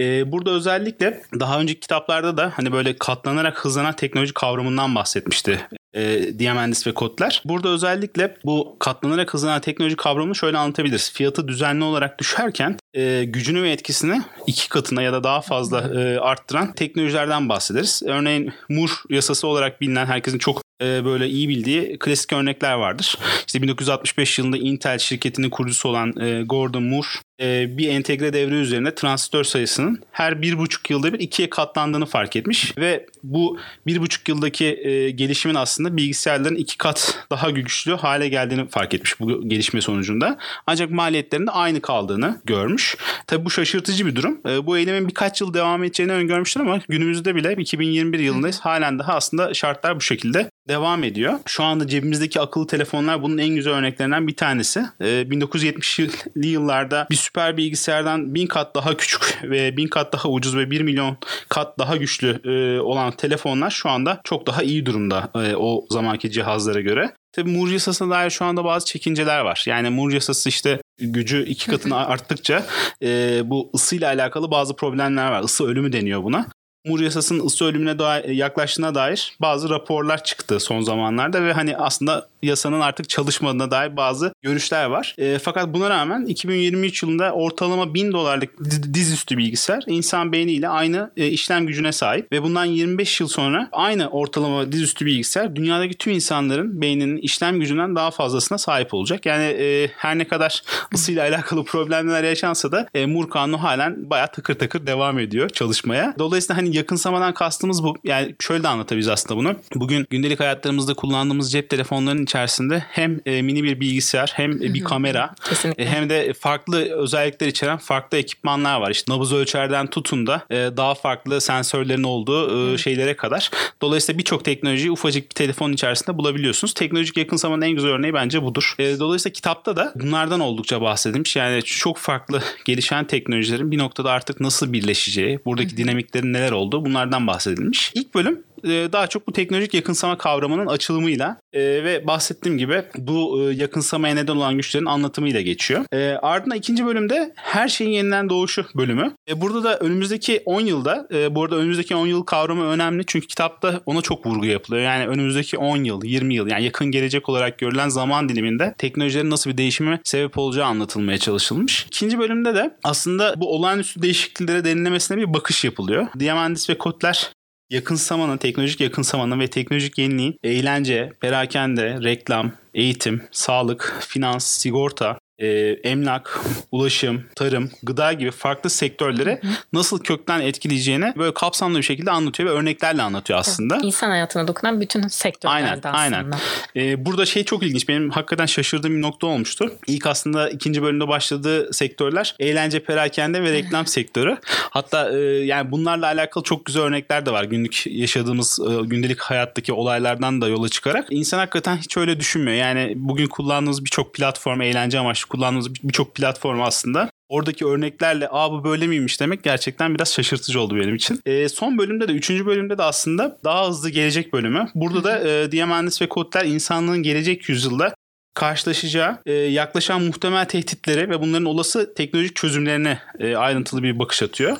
ee, 0.00 0.32
burada 0.32 0.50
özellikle 0.50 1.22
daha 1.40 1.60
önceki 1.60 1.80
kitaplarda 1.80 2.36
da 2.36 2.49
hani 2.50 2.72
böyle 2.72 2.96
katlanarak 2.96 3.64
hızlanan 3.64 3.96
teknoloji 3.96 4.34
kavramından 4.34 4.94
bahsetmişti 4.94 5.68
e, 5.94 6.38
Diamandis 6.38 6.86
ve 6.86 6.94
Kotler. 6.94 7.42
Burada 7.44 7.68
özellikle 7.68 8.36
bu 8.44 8.76
katlanarak 8.78 9.34
hızlanan 9.34 9.60
teknoloji 9.60 9.96
kavramını 9.96 10.34
şöyle 10.34 10.58
anlatabiliriz. 10.58 11.12
Fiyatı 11.12 11.48
düzenli 11.48 11.84
olarak 11.84 12.18
düşerken 12.18 12.76
e, 12.94 13.24
gücünü 13.24 13.62
ve 13.62 13.70
etkisini 13.70 14.22
iki 14.46 14.68
katına 14.68 15.02
ya 15.02 15.12
da 15.12 15.24
daha 15.24 15.40
fazla 15.40 16.00
e, 16.00 16.18
arttıran 16.18 16.72
teknolojilerden 16.72 17.48
bahsederiz. 17.48 18.02
Örneğin 18.06 18.52
Moore 18.68 18.92
yasası 19.10 19.46
olarak 19.46 19.80
bilinen 19.80 20.06
herkesin 20.06 20.38
çok 20.38 20.62
e, 20.82 21.04
böyle 21.04 21.28
iyi 21.28 21.48
bildiği 21.48 21.98
klasik 21.98 22.32
örnekler 22.32 22.74
vardır. 22.74 23.18
İşte 23.46 23.62
1965 23.62 24.38
yılında 24.38 24.56
Intel 24.56 24.98
şirketinin 24.98 25.50
kurucusu 25.50 25.88
olan 25.88 26.20
e, 26.20 26.42
Gordon 26.42 26.82
Moore 26.82 27.08
e, 27.40 27.78
bir 27.78 27.88
entegre 27.88 28.32
devre 28.32 28.54
üzerinde 28.54 28.94
transistör 28.94 29.44
sayısının 29.44 30.02
her 30.12 30.42
bir 30.42 30.58
buçuk 30.58 30.90
yılda 30.90 31.12
bir 31.12 31.20
ikiye 31.20 31.50
katlandığını 31.50 32.06
fark 32.06 32.36
etmiş 32.36 32.78
ve 32.78 33.06
bu 33.22 33.58
bir 33.86 34.00
buçuk 34.00 34.28
yıldaki 34.28 34.66
e, 34.66 35.10
gelişimin 35.10 35.54
aslında 35.54 35.96
bilgisayarların 35.96 36.56
iki 36.56 36.78
kat 36.78 37.26
daha 37.30 37.50
güçlü 37.50 37.92
hale 37.92 38.28
geldiğini 38.28 38.68
fark 38.68 38.94
etmiş 38.94 39.20
bu 39.20 39.48
gelişme 39.48 39.80
sonucunda. 39.80 40.38
Ancak 40.66 40.90
maliyetlerinde 40.90 41.50
aynı 41.50 41.80
kaldığını 41.80 42.40
görmüş. 42.44 42.96
Tabi 43.26 43.44
bu 43.44 43.50
şaşırtıcı 43.50 44.06
bir 44.06 44.16
durum. 44.16 44.40
E, 44.48 44.66
bu 44.66 44.78
eylemin 44.78 45.08
birkaç 45.08 45.40
yıl 45.40 45.54
devam 45.54 45.84
edeceğini 45.84 46.12
öngörmüşler 46.12 46.62
ama 46.62 46.80
günümüzde 46.88 47.34
bile 47.34 47.52
2021 47.52 48.18
yılındayız. 48.18 48.60
Halen 48.60 48.98
daha 48.98 49.14
aslında 49.14 49.54
şartlar 49.54 49.96
bu 49.96 50.00
şekilde 50.00 50.50
devam 50.70 51.04
ediyor. 51.04 51.38
Şu 51.46 51.64
anda 51.64 51.86
cebimizdeki 51.86 52.40
akıllı 52.40 52.66
telefonlar 52.66 53.22
bunun 53.22 53.38
en 53.38 53.48
güzel 53.48 53.72
örneklerinden 53.72 54.28
bir 54.28 54.36
tanesi. 54.36 54.80
Ee, 55.00 55.04
1970'li 55.04 56.46
yıllarda 56.46 57.06
bir 57.10 57.16
süper 57.16 57.56
bilgisayardan 57.56 58.34
bin 58.34 58.46
kat 58.46 58.74
daha 58.74 58.96
küçük 58.96 59.38
ve 59.42 59.76
bin 59.76 59.88
kat 59.88 60.12
daha 60.12 60.28
ucuz 60.28 60.56
ve 60.56 60.70
bir 60.70 60.80
milyon 60.80 61.16
kat 61.48 61.78
daha 61.78 61.96
güçlü 61.96 62.40
e, 62.44 62.80
olan 62.80 63.12
telefonlar 63.12 63.70
şu 63.70 63.88
anda 63.88 64.20
çok 64.24 64.46
daha 64.46 64.62
iyi 64.62 64.86
durumda 64.86 65.30
e, 65.34 65.56
o 65.56 65.86
zamanki 65.90 66.30
cihazlara 66.30 66.80
göre. 66.80 67.12
Tabii 67.32 67.50
Moore 67.50 67.72
yasasına 67.72 68.10
dair 68.14 68.30
şu 68.30 68.44
anda 68.44 68.64
bazı 68.64 68.86
çekinceler 68.86 69.40
var. 69.40 69.64
Yani 69.66 69.90
Moore 69.90 70.14
yasası 70.14 70.48
işte 70.48 70.80
gücü 70.98 71.44
iki 71.44 71.70
katına 71.70 71.96
arttıkça 72.06 72.66
e, 73.02 73.40
bu 73.44 73.70
ısıyla 73.74 74.08
alakalı 74.08 74.50
bazı 74.50 74.76
problemler 74.76 75.30
var. 75.30 75.42
Isı 75.42 75.66
ölümü 75.66 75.92
deniyor 75.92 76.24
buna. 76.24 76.46
Mur 76.86 77.00
yasasının 77.00 77.46
ısı 77.46 77.64
ölümüne 77.64 77.98
dair, 77.98 78.24
yaklaştığına 78.24 78.94
dair 78.94 79.32
bazı 79.40 79.70
raporlar 79.70 80.24
çıktı 80.24 80.60
son 80.60 80.80
zamanlarda 80.80 81.44
ve 81.44 81.52
hani 81.52 81.76
aslında 81.76 82.28
yasanın 82.42 82.80
artık 82.80 83.08
çalışmadığına 83.08 83.70
dair 83.70 83.96
bazı 83.96 84.32
görüşler 84.42 84.84
var. 84.84 85.14
E, 85.18 85.38
fakat 85.38 85.74
buna 85.74 85.90
rağmen 85.90 86.24
2023 86.24 87.02
yılında 87.02 87.32
ortalama 87.32 87.94
1000 87.94 88.12
dolarlık 88.12 88.58
dizüstü 88.94 89.38
bilgisayar 89.38 89.84
insan 89.86 90.32
beyniyle 90.32 90.68
aynı 90.68 91.10
e, 91.16 91.28
işlem 91.28 91.66
gücüne 91.66 91.92
sahip 91.92 92.32
ve 92.32 92.42
bundan 92.42 92.64
25 92.64 93.20
yıl 93.20 93.28
sonra 93.28 93.68
aynı 93.72 94.10
ortalama 94.10 94.72
dizüstü 94.72 95.06
bilgisayar 95.06 95.56
dünyadaki 95.56 95.98
tüm 95.98 96.12
insanların 96.12 96.80
beyninin 96.80 97.16
işlem 97.16 97.60
gücünden 97.60 97.96
daha 97.96 98.10
fazlasına 98.10 98.58
sahip 98.58 98.94
olacak. 98.94 99.26
Yani 99.26 99.44
e, 99.44 99.90
her 99.96 100.18
ne 100.18 100.28
kadar 100.28 100.62
ısıyla 100.94 101.22
alakalı 101.22 101.64
problemler 101.64 102.24
yaşansa 102.24 102.72
da 102.72 102.88
e, 102.94 103.06
Moore 103.06 103.28
kanunu 103.28 103.62
halen 103.62 104.10
bayağı 104.10 104.32
takır 104.32 104.54
takır 104.54 104.86
devam 104.86 105.18
ediyor 105.18 105.48
çalışmaya. 105.48 106.14
Dolayısıyla 106.18 106.62
hani 106.62 106.69
yakınsamadan 106.72 107.34
kastımız 107.34 107.84
bu. 107.84 107.96
Yani 108.04 108.34
şöyle 108.40 108.62
de 108.62 108.68
anlatabiliriz 108.68 109.08
aslında 109.08 109.36
bunu. 109.36 109.56
Bugün 109.74 110.06
gündelik 110.10 110.40
hayatlarımızda 110.40 110.94
kullandığımız 110.94 111.52
cep 111.52 111.70
telefonlarının 111.70 112.22
içerisinde 112.22 112.84
hem 112.88 113.20
e, 113.26 113.42
mini 113.42 113.64
bir 113.64 113.80
bilgisayar 113.80 114.32
hem 114.34 114.52
e, 114.52 114.74
bir 114.74 114.84
kamera 114.84 115.34
e, 115.78 115.86
hem 115.86 116.10
de 116.10 116.32
farklı 116.32 116.94
özellikler 116.94 117.46
içeren 117.46 117.78
farklı 117.78 118.18
ekipmanlar 118.18 118.80
var. 118.80 118.90
İşte 118.90 119.12
nabız 119.12 119.32
ölçerden 119.32 119.86
tutun 119.86 120.26
da 120.26 120.42
e, 120.50 120.56
daha 120.56 120.94
farklı 120.94 121.40
sensörlerin 121.40 122.02
olduğu 122.02 122.74
e, 122.74 122.78
şeylere 122.78 123.16
kadar. 123.16 123.50
Dolayısıyla 123.82 124.18
birçok 124.18 124.44
teknolojiyi 124.44 124.90
ufacık 124.90 125.30
bir 125.30 125.34
telefonun 125.34 125.72
içerisinde 125.72 126.18
bulabiliyorsunuz. 126.18 126.74
Teknolojik 126.74 127.16
yakınsamanın 127.16 127.62
en 127.62 127.70
güzel 127.70 127.90
örneği 127.90 128.14
bence 128.14 128.42
budur. 128.42 128.74
E, 128.78 128.98
dolayısıyla 128.98 129.32
kitapta 129.32 129.76
da 129.76 129.92
bunlardan 129.94 130.40
oldukça 130.40 130.80
bahsedilmiş. 130.80 131.36
Yani 131.36 131.62
çok 131.62 131.98
farklı 131.98 132.42
gelişen 132.64 133.06
teknolojilerin 133.06 133.70
bir 133.70 133.78
noktada 133.78 134.10
artık 134.10 134.40
nasıl 134.40 134.72
birleşeceği, 134.72 135.40
buradaki 135.44 135.76
dinamiklerin 135.76 136.32
neler 136.32 136.52
olduğu 136.52 136.59
bunlardan 136.84 137.26
bahsedilmiş. 137.26 137.92
İlk 137.94 138.14
bölüm 138.14 138.42
daha 138.64 139.06
çok 139.06 139.28
bu 139.28 139.32
teknolojik 139.32 139.74
yakınsama 139.74 140.18
kavramının 140.18 140.66
açılımıyla 140.66 141.40
e, 141.52 141.60
ve 141.60 142.06
bahsettiğim 142.06 142.58
gibi 142.58 142.82
bu 142.98 143.42
e, 143.42 143.54
yakınsamaya 143.54 144.14
neden 144.14 144.36
olan 144.36 144.56
güçlerin 144.56 144.86
anlatımıyla 144.86 145.40
geçiyor. 145.40 145.84
E, 145.92 146.18
ardından 146.22 146.58
ikinci 146.58 146.86
bölümde 146.86 147.32
her 147.36 147.68
şeyin 147.68 147.90
yeniden 147.90 148.28
doğuşu 148.28 148.66
bölümü. 148.74 149.14
E, 149.28 149.40
burada 149.40 149.64
da 149.64 149.78
önümüzdeki 149.78 150.42
10 150.44 150.60
yılda, 150.60 151.08
e, 151.12 151.34
bu 151.34 151.44
arada 151.44 151.56
önümüzdeki 151.56 151.96
10 151.96 152.06
yıl 152.06 152.22
kavramı 152.22 152.64
önemli 152.64 153.02
çünkü 153.06 153.26
kitapta 153.26 153.80
ona 153.86 154.02
çok 154.02 154.26
vurgu 154.26 154.46
yapılıyor. 154.46 154.82
Yani 154.82 155.06
önümüzdeki 155.06 155.58
10 155.58 155.84
yıl, 155.84 156.04
20 156.04 156.34
yıl 156.34 156.46
yani 156.46 156.64
yakın 156.64 156.90
gelecek 156.90 157.28
olarak 157.28 157.58
görülen 157.58 157.88
zaman 157.88 158.28
diliminde 158.28 158.74
teknolojilerin 158.78 159.30
nasıl 159.30 159.50
bir 159.50 159.58
değişime 159.58 160.00
sebep 160.04 160.38
olacağı 160.38 160.66
anlatılmaya 160.66 161.18
çalışılmış. 161.18 161.86
İkinci 161.86 162.18
bölümde 162.18 162.54
de 162.54 162.76
aslında 162.84 163.34
bu 163.36 163.54
olağanüstü 163.54 164.02
değişikliklere 164.02 164.64
derinlemesine 164.64 165.16
bir 165.16 165.34
bakış 165.34 165.64
yapılıyor. 165.64 166.06
Diamandis 166.18 166.70
ve 166.70 166.78
Kotler 166.78 167.32
yakınsamanın, 167.70 168.36
teknolojik 168.36 168.80
yakınsamanın 168.80 169.40
ve 169.40 169.46
teknolojik 169.46 169.98
yeniliğin 169.98 170.38
eğlence, 170.44 171.12
perakende, 171.20 171.98
reklam, 172.02 172.52
eğitim, 172.74 173.22
sağlık, 173.30 173.96
finans, 174.08 174.46
sigorta, 174.46 175.18
e, 175.40 175.48
emlak, 175.84 176.40
ulaşım, 176.72 177.24
tarım, 177.36 177.70
gıda 177.82 178.12
gibi 178.12 178.30
farklı 178.30 178.70
sektörlere 178.70 179.40
nasıl 179.72 179.98
kökten 179.98 180.40
etkileyeceğini 180.40 181.12
böyle 181.16 181.34
kapsamlı 181.34 181.78
bir 181.78 181.82
şekilde 181.82 182.10
anlatıyor 182.10 182.48
ve 182.50 182.52
örneklerle 182.52 183.02
anlatıyor 183.02 183.38
aslında. 183.38 183.76
İnsan 183.82 184.10
hayatına 184.10 184.48
dokunan 184.48 184.80
bütün 184.80 185.08
sektörlerde 185.08 185.88
Aynen, 185.88 186.18
aslında. 186.18 186.38
aynen. 186.76 186.90
Ee, 186.92 187.04
burada 187.06 187.26
şey 187.26 187.44
çok 187.44 187.62
ilginç. 187.62 187.88
Benim 187.88 188.10
hakikaten 188.10 188.46
şaşırdığım 188.46 188.96
bir 188.96 189.02
nokta 189.02 189.26
olmuştu. 189.26 189.72
İlk 189.86 190.06
aslında 190.06 190.50
ikinci 190.50 190.82
bölümde 190.82 191.08
başladığı 191.08 191.72
sektörler 191.72 192.34
eğlence, 192.38 192.84
perakende 192.84 193.42
ve 193.42 193.52
reklam 193.52 193.86
sektörü. 193.86 194.36
Hatta 194.70 195.10
e, 195.12 195.18
yani 195.44 195.70
bunlarla 195.70 196.06
alakalı 196.06 196.44
çok 196.44 196.66
güzel 196.66 196.82
örnekler 196.82 197.26
de 197.26 197.32
var. 197.32 197.44
Günlük 197.44 197.86
yaşadığımız 197.86 198.60
e, 198.60 198.86
gündelik 198.86 199.20
hayattaki 199.20 199.72
olaylardan 199.72 200.40
da 200.40 200.48
yola 200.48 200.68
çıkarak. 200.68 201.06
İnsan 201.10 201.38
hakikaten 201.38 201.76
hiç 201.76 201.96
öyle 201.96 202.20
düşünmüyor. 202.20 202.56
Yani 202.56 202.92
bugün 202.96 203.26
kullandığımız 203.26 203.84
birçok 203.84 204.14
platform, 204.14 204.60
eğlence 204.60 204.98
amaçlı 204.98 205.28
kullandığımız 205.30 205.74
birçok 205.74 206.14
platform 206.14 206.62
aslında 206.62 207.10
oradaki 207.28 207.66
örneklerle 207.66 208.28
aa 208.30 208.52
bu 208.52 208.64
böyle 208.64 208.86
miymiş 208.86 209.20
demek 209.20 209.42
gerçekten 209.42 209.94
biraz 209.94 210.12
şaşırtıcı 210.12 210.60
oldu 210.60 210.76
benim 210.76 210.94
için. 210.94 211.20
E, 211.26 211.48
son 211.48 211.78
bölümde 211.78 212.08
de 212.08 212.12
üçüncü 212.12 212.46
bölümde 212.46 212.78
de 212.78 212.82
aslında 212.82 213.38
daha 213.44 213.68
hızlı 213.68 213.90
gelecek 213.90 214.32
bölümü. 214.32 214.66
Burada 214.74 215.04
da 215.04 215.28
e, 215.28 215.52
Diamandis 215.52 216.02
ve 216.02 216.08
Kotler 216.08 216.44
insanlığın 216.44 217.02
gelecek 217.02 217.48
yüzyılda 217.48 217.94
karşılaşacağı 218.34 219.18
e, 219.26 219.32
yaklaşan 219.32 220.02
muhtemel 220.02 220.44
tehditlere 220.44 221.08
ve 221.08 221.20
bunların 221.20 221.44
olası 221.44 221.94
teknolojik 221.94 222.36
çözümlerine 222.36 222.98
e, 223.18 223.36
ayrıntılı 223.36 223.82
bir 223.82 223.98
bakış 223.98 224.22
atıyor. 224.22 224.56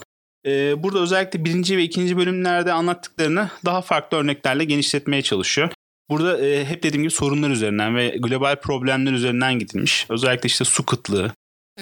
E, 0.47 0.83
burada 0.83 0.99
özellikle 0.99 1.45
birinci 1.45 1.77
ve 1.77 1.83
ikinci 1.83 2.17
bölümlerde 2.17 2.73
anlattıklarını 2.73 3.51
daha 3.65 3.83
farklı 3.83 4.17
örneklerle 4.17 4.65
genişletmeye 4.65 5.23
çalışıyor. 5.23 5.71
Burada 6.11 6.47
e, 6.47 6.65
hep 6.65 6.83
dediğim 6.83 7.03
gibi 7.03 7.13
sorunlar 7.13 7.51
üzerinden 7.51 7.97
ve 7.97 8.17
global 8.19 8.57
problemler 8.57 9.13
üzerinden 9.13 9.59
gidilmiş. 9.59 10.07
Özellikle 10.09 10.47
işte 10.47 10.65
su 10.65 10.87
kıtlığı, 10.87 11.33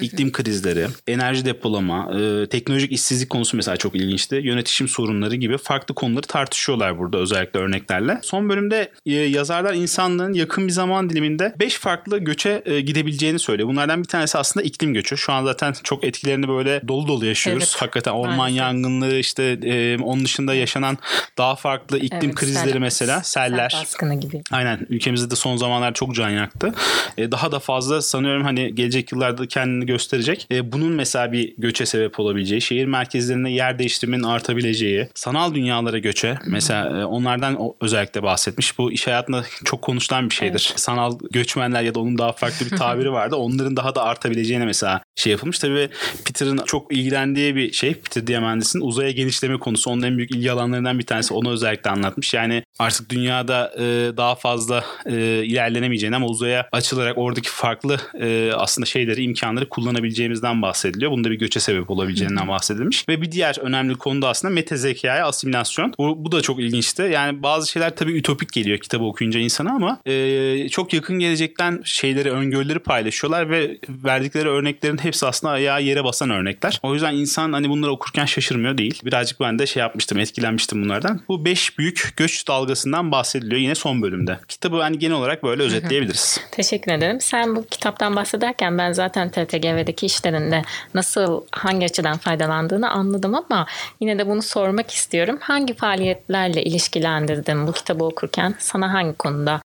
iklim 0.01 0.31
krizleri, 0.31 0.87
enerji 1.07 1.45
depolama, 1.45 2.11
e, 2.19 2.49
teknolojik 2.49 2.91
işsizlik 2.91 3.29
konusu 3.29 3.57
mesela 3.57 3.77
çok 3.77 3.95
ilginçti. 3.95 4.35
Yönetişim 4.35 4.87
sorunları 4.87 5.35
gibi 5.35 5.57
farklı 5.57 5.95
konuları 5.95 6.27
tartışıyorlar 6.27 6.97
burada 6.99 7.17
özellikle 7.17 7.59
örneklerle. 7.59 8.19
Son 8.23 8.49
bölümde 8.49 8.91
e, 9.05 9.13
yazarlar 9.13 9.73
insanlığın 9.73 10.33
yakın 10.33 10.67
bir 10.67 10.71
zaman 10.71 11.09
diliminde 11.09 11.55
5 11.59 11.73
farklı 11.77 12.17
göçe 12.17 12.61
e, 12.65 12.81
gidebileceğini 12.81 13.39
söylüyor. 13.39 13.69
Bunlardan 13.69 13.99
bir 14.03 14.07
tanesi 14.07 14.37
aslında 14.37 14.65
iklim 14.65 14.93
göçü. 14.93 15.17
Şu 15.17 15.33
an 15.33 15.45
zaten 15.45 15.73
çok 15.83 16.03
etkilerini 16.03 16.47
böyle 16.47 16.81
dolu 16.87 17.07
dolu 17.07 17.25
yaşıyoruz. 17.25 17.63
Evet, 17.63 17.81
Hakikaten 17.81 18.11
orman 18.11 18.37
maalesef. 18.37 18.59
yangınları 18.59 19.17
işte 19.17 19.43
e, 19.63 19.97
onun 19.97 20.25
dışında 20.25 20.53
yaşanan 20.53 20.97
daha 21.37 21.55
farklı 21.55 21.97
iklim 21.99 22.19
Evet, 22.23 22.35
krizleri 22.35 22.69
sel- 22.71 22.79
mesela 22.79 23.23
seller. 23.23 23.69
Sel 23.69 23.81
baskını 23.81 24.19
gibi. 24.19 24.41
Aynen 24.51 24.79
ülkemizde 24.89 25.31
de 25.31 25.35
son 25.35 25.57
zamanlar 25.57 25.93
çok 25.93 26.15
can 26.15 26.29
yaktı. 26.29 26.73
E, 27.17 27.31
daha 27.31 27.51
da 27.51 27.59
fazla 27.59 28.01
sanıyorum 28.01 28.43
hani 28.43 28.75
gelecek 28.75 29.11
yıllarda 29.11 29.47
kendini 29.47 29.88
gösterecek. 29.89 30.47
E, 30.51 30.71
bunun 30.71 30.91
mesela 30.91 31.31
bir 31.31 31.53
göçe 31.57 31.85
sebep 31.85 32.19
olabileceği, 32.19 32.61
şehir 32.61 32.85
merkezlerinde 32.85 33.49
yer 33.49 33.79
değiştirmenin 33.79 34.23
artabileceği, 34.23 35.07
sanal 35.15 35.53
dünyalara 35.55 35.97
göçe 35.97 36.37
mesela 36.47 36.99
e, 36.99 37.05
onlardan 37.05 37.57
özellikle 37.81 38.23
bahsetmiş. 38.23 38.77
Bu 38.77 38.91
iş 38.91 39.07
hayatında 39.07 39.43
çok 39.65 39.81
konuşulan 39.81 40.29
bir 40.29 40.35
şeydir. 40.35 40.73
Sanal 40.75 41.19
göçmenler 41.31 41.81
ya 41.81 41.95
da 41.95 41.99
onun 41.99 42.17
daha 42.17 42.31
farklı 42.31 42.65
bir 42.65 42.77
tabiri 42.77 43.11
vardı. 43.19 43.35
Onların 43.35 43.77
daha 43.77 43.95
da 43.95 44.03
artabileceğine 44.03 44.65
mesela 44.65 45.01
şey 45.15 45.31
yapılmış. 45.31 45.59
Tabii 45.59 45.89
Peter'ın 46.25 46.57
çok 46.65 46.93
ilgilendiği 46.93 47.55
bir 47.55 47.71
şey. 47.71 47.93
Peter 47.93 48.27
Diamandis'in 48.27 48.81
uzaya 48.81 49.11
genişleme 49.11 49.59
konusu. 49.59 49.89
Onun 49.91 50.01
en 50.01 50.17
büyük 50.17 50.31
ilgi 50.31 50.51
alanlarından 50.51 50.99
bir 50.99 51.05
tanesi. 51.05 51.33
Onu 51.33 51.51
özellikle 51.51 51.89
anlatmış. 51.89 52.33
Yani 52.33 52.63
artık 52.79 53.09
dünyada 53.09 53.71
e, 53.77 53.83
daha 54.17 54.35
fazla 54.35 54.83
e, 55.05 55.43
ilerlenemeyeceğini 55.45 56.15
ama 56.15 56.27
uzaya 56.27 56.69
açılarak 56.71 57.17
oradaki 57.17 57.49
farklı 57.49 57.97
e, 58.21 58.51
aslında 58.55 58.85
şeyleri, 58.85 59.23
imkanları 59.23 59.68
kullanabileceğimizden 59.69 60.61
bahsediliyor. 60.61 61.11
Bunda 61.11 61.31
bir 61.31 61.39
göçe 61.39 61.59
sebep 61.59 61.89
olabileceğinden 61.89 62.47
bahsedilmiş. 62.47 63.09
Ve 63.09 63.21
bir 63.21 63.31
diğer 63.31 63.57
önemli 63.61 63.95
konu 63.95 64.21
da 64.21 64.29
aslında 64.29 64.53
meta 64.53 64.77
zekaya 64.77 65.27
asimilasyon. 65.27 65.93
Bu, 65.97 66.25
bu 66.25 66.31
da 66.31 66.41
çok 66.41 66.59
ilginçti. 66.59 67.01
Yani 67.01 67.43
bazı 67.43 67.71
şeyler 67.71 67.95
tabii 67.95 68.17
ütopik 68.17 68.53
geliyor 68.53 68.77
kitabı 68.77 69.03
okuyunca 69.03 69.39
insana 69.39 69.71
ama 69.71 69.99
e, 70.05 70.69
çok 70.69 70.93
yakın 70.93 71.19
gelecekten 71.19 71.81
şeyleri, 71.83 72.31
öngörüleri 72.31 72.79
paylaşıyorlar 72.79 73.49
ve 73.49 73.77
verdikleri 73.89 74.49
örneklerin 74.49 74.97
hepsi 74.97 75.25
aslında 75.25 75.53
ayağa 75.53 75.79
yere 75.79 76.03
basan 76.03 76.29
örnekler. 76.29 76.79
O 76.83 76.93
yüzden 76.93 77.15
insan 77.15 77.53
hani 77.53 77.69
bunları 77.69 77.91
okurken 77.91 78.25
şaşırmıyor 78.25 78.77
değil. 78.77 79.01
Birazcık 79.05 79.39
ben 79.39 79.59
de 79.59 79.67
şey 79.67 79.81
yapmıştım, 79.81 80.19
etkilenmiştim 80.19 80.83
bunlardan. 80.83 81.21
Bu 81.27 81.45
beş 81.45 81.77
büyük 81.77 82.13
göç 82.17 82.47
dalgasından 82.47 83.11
bahsediliyor 83.11 83.61
yine 83.61 83.75
son 83.75 84.01
bölümde. 84.01 84.39
Kitabı 84.47 84.81
hani 84.81 84.99
genel 84.99 85.15
olarak 85.15 85.43
böyle 85.43 85.63
özetleyebiliriz. 85.63 86.41
Teşekkür 86.51 86.91
ederim. 86.91 87.21
Sen 87.21 87.55
bu 87.55 87.65
kitaptan 87.65 88.15
bahsederken 88.15 88.77
ben 88.77 88.91
zaten 88.91 89.31
TTGV'deki 89.59 90.05
işlerinde 90.05 90.61
nasıl, 90.93 91.41
hangi 91.51 91.85
açıdan 91.85 92.17
faydalandığını 92.17 92.89
anladım 92.91 93.35
ama 93.35 93.65
yine 93.99 94.19
de 94.19 94.27
bunu 94.27 94.41
sormak 94.41 94.91
istiyorum. 94.91 95.37
Hangi 95.41 95.73
faaliyetlerle 95.73 96.63
ilişkilendirdin 96.63 97.67
bu 97.67 97.71
kitabı 97.71 98.03
okurken? 98.03 98.55
Sana 98.59 98.93
hangi 98.93 99.13
konuda 99.13 99.61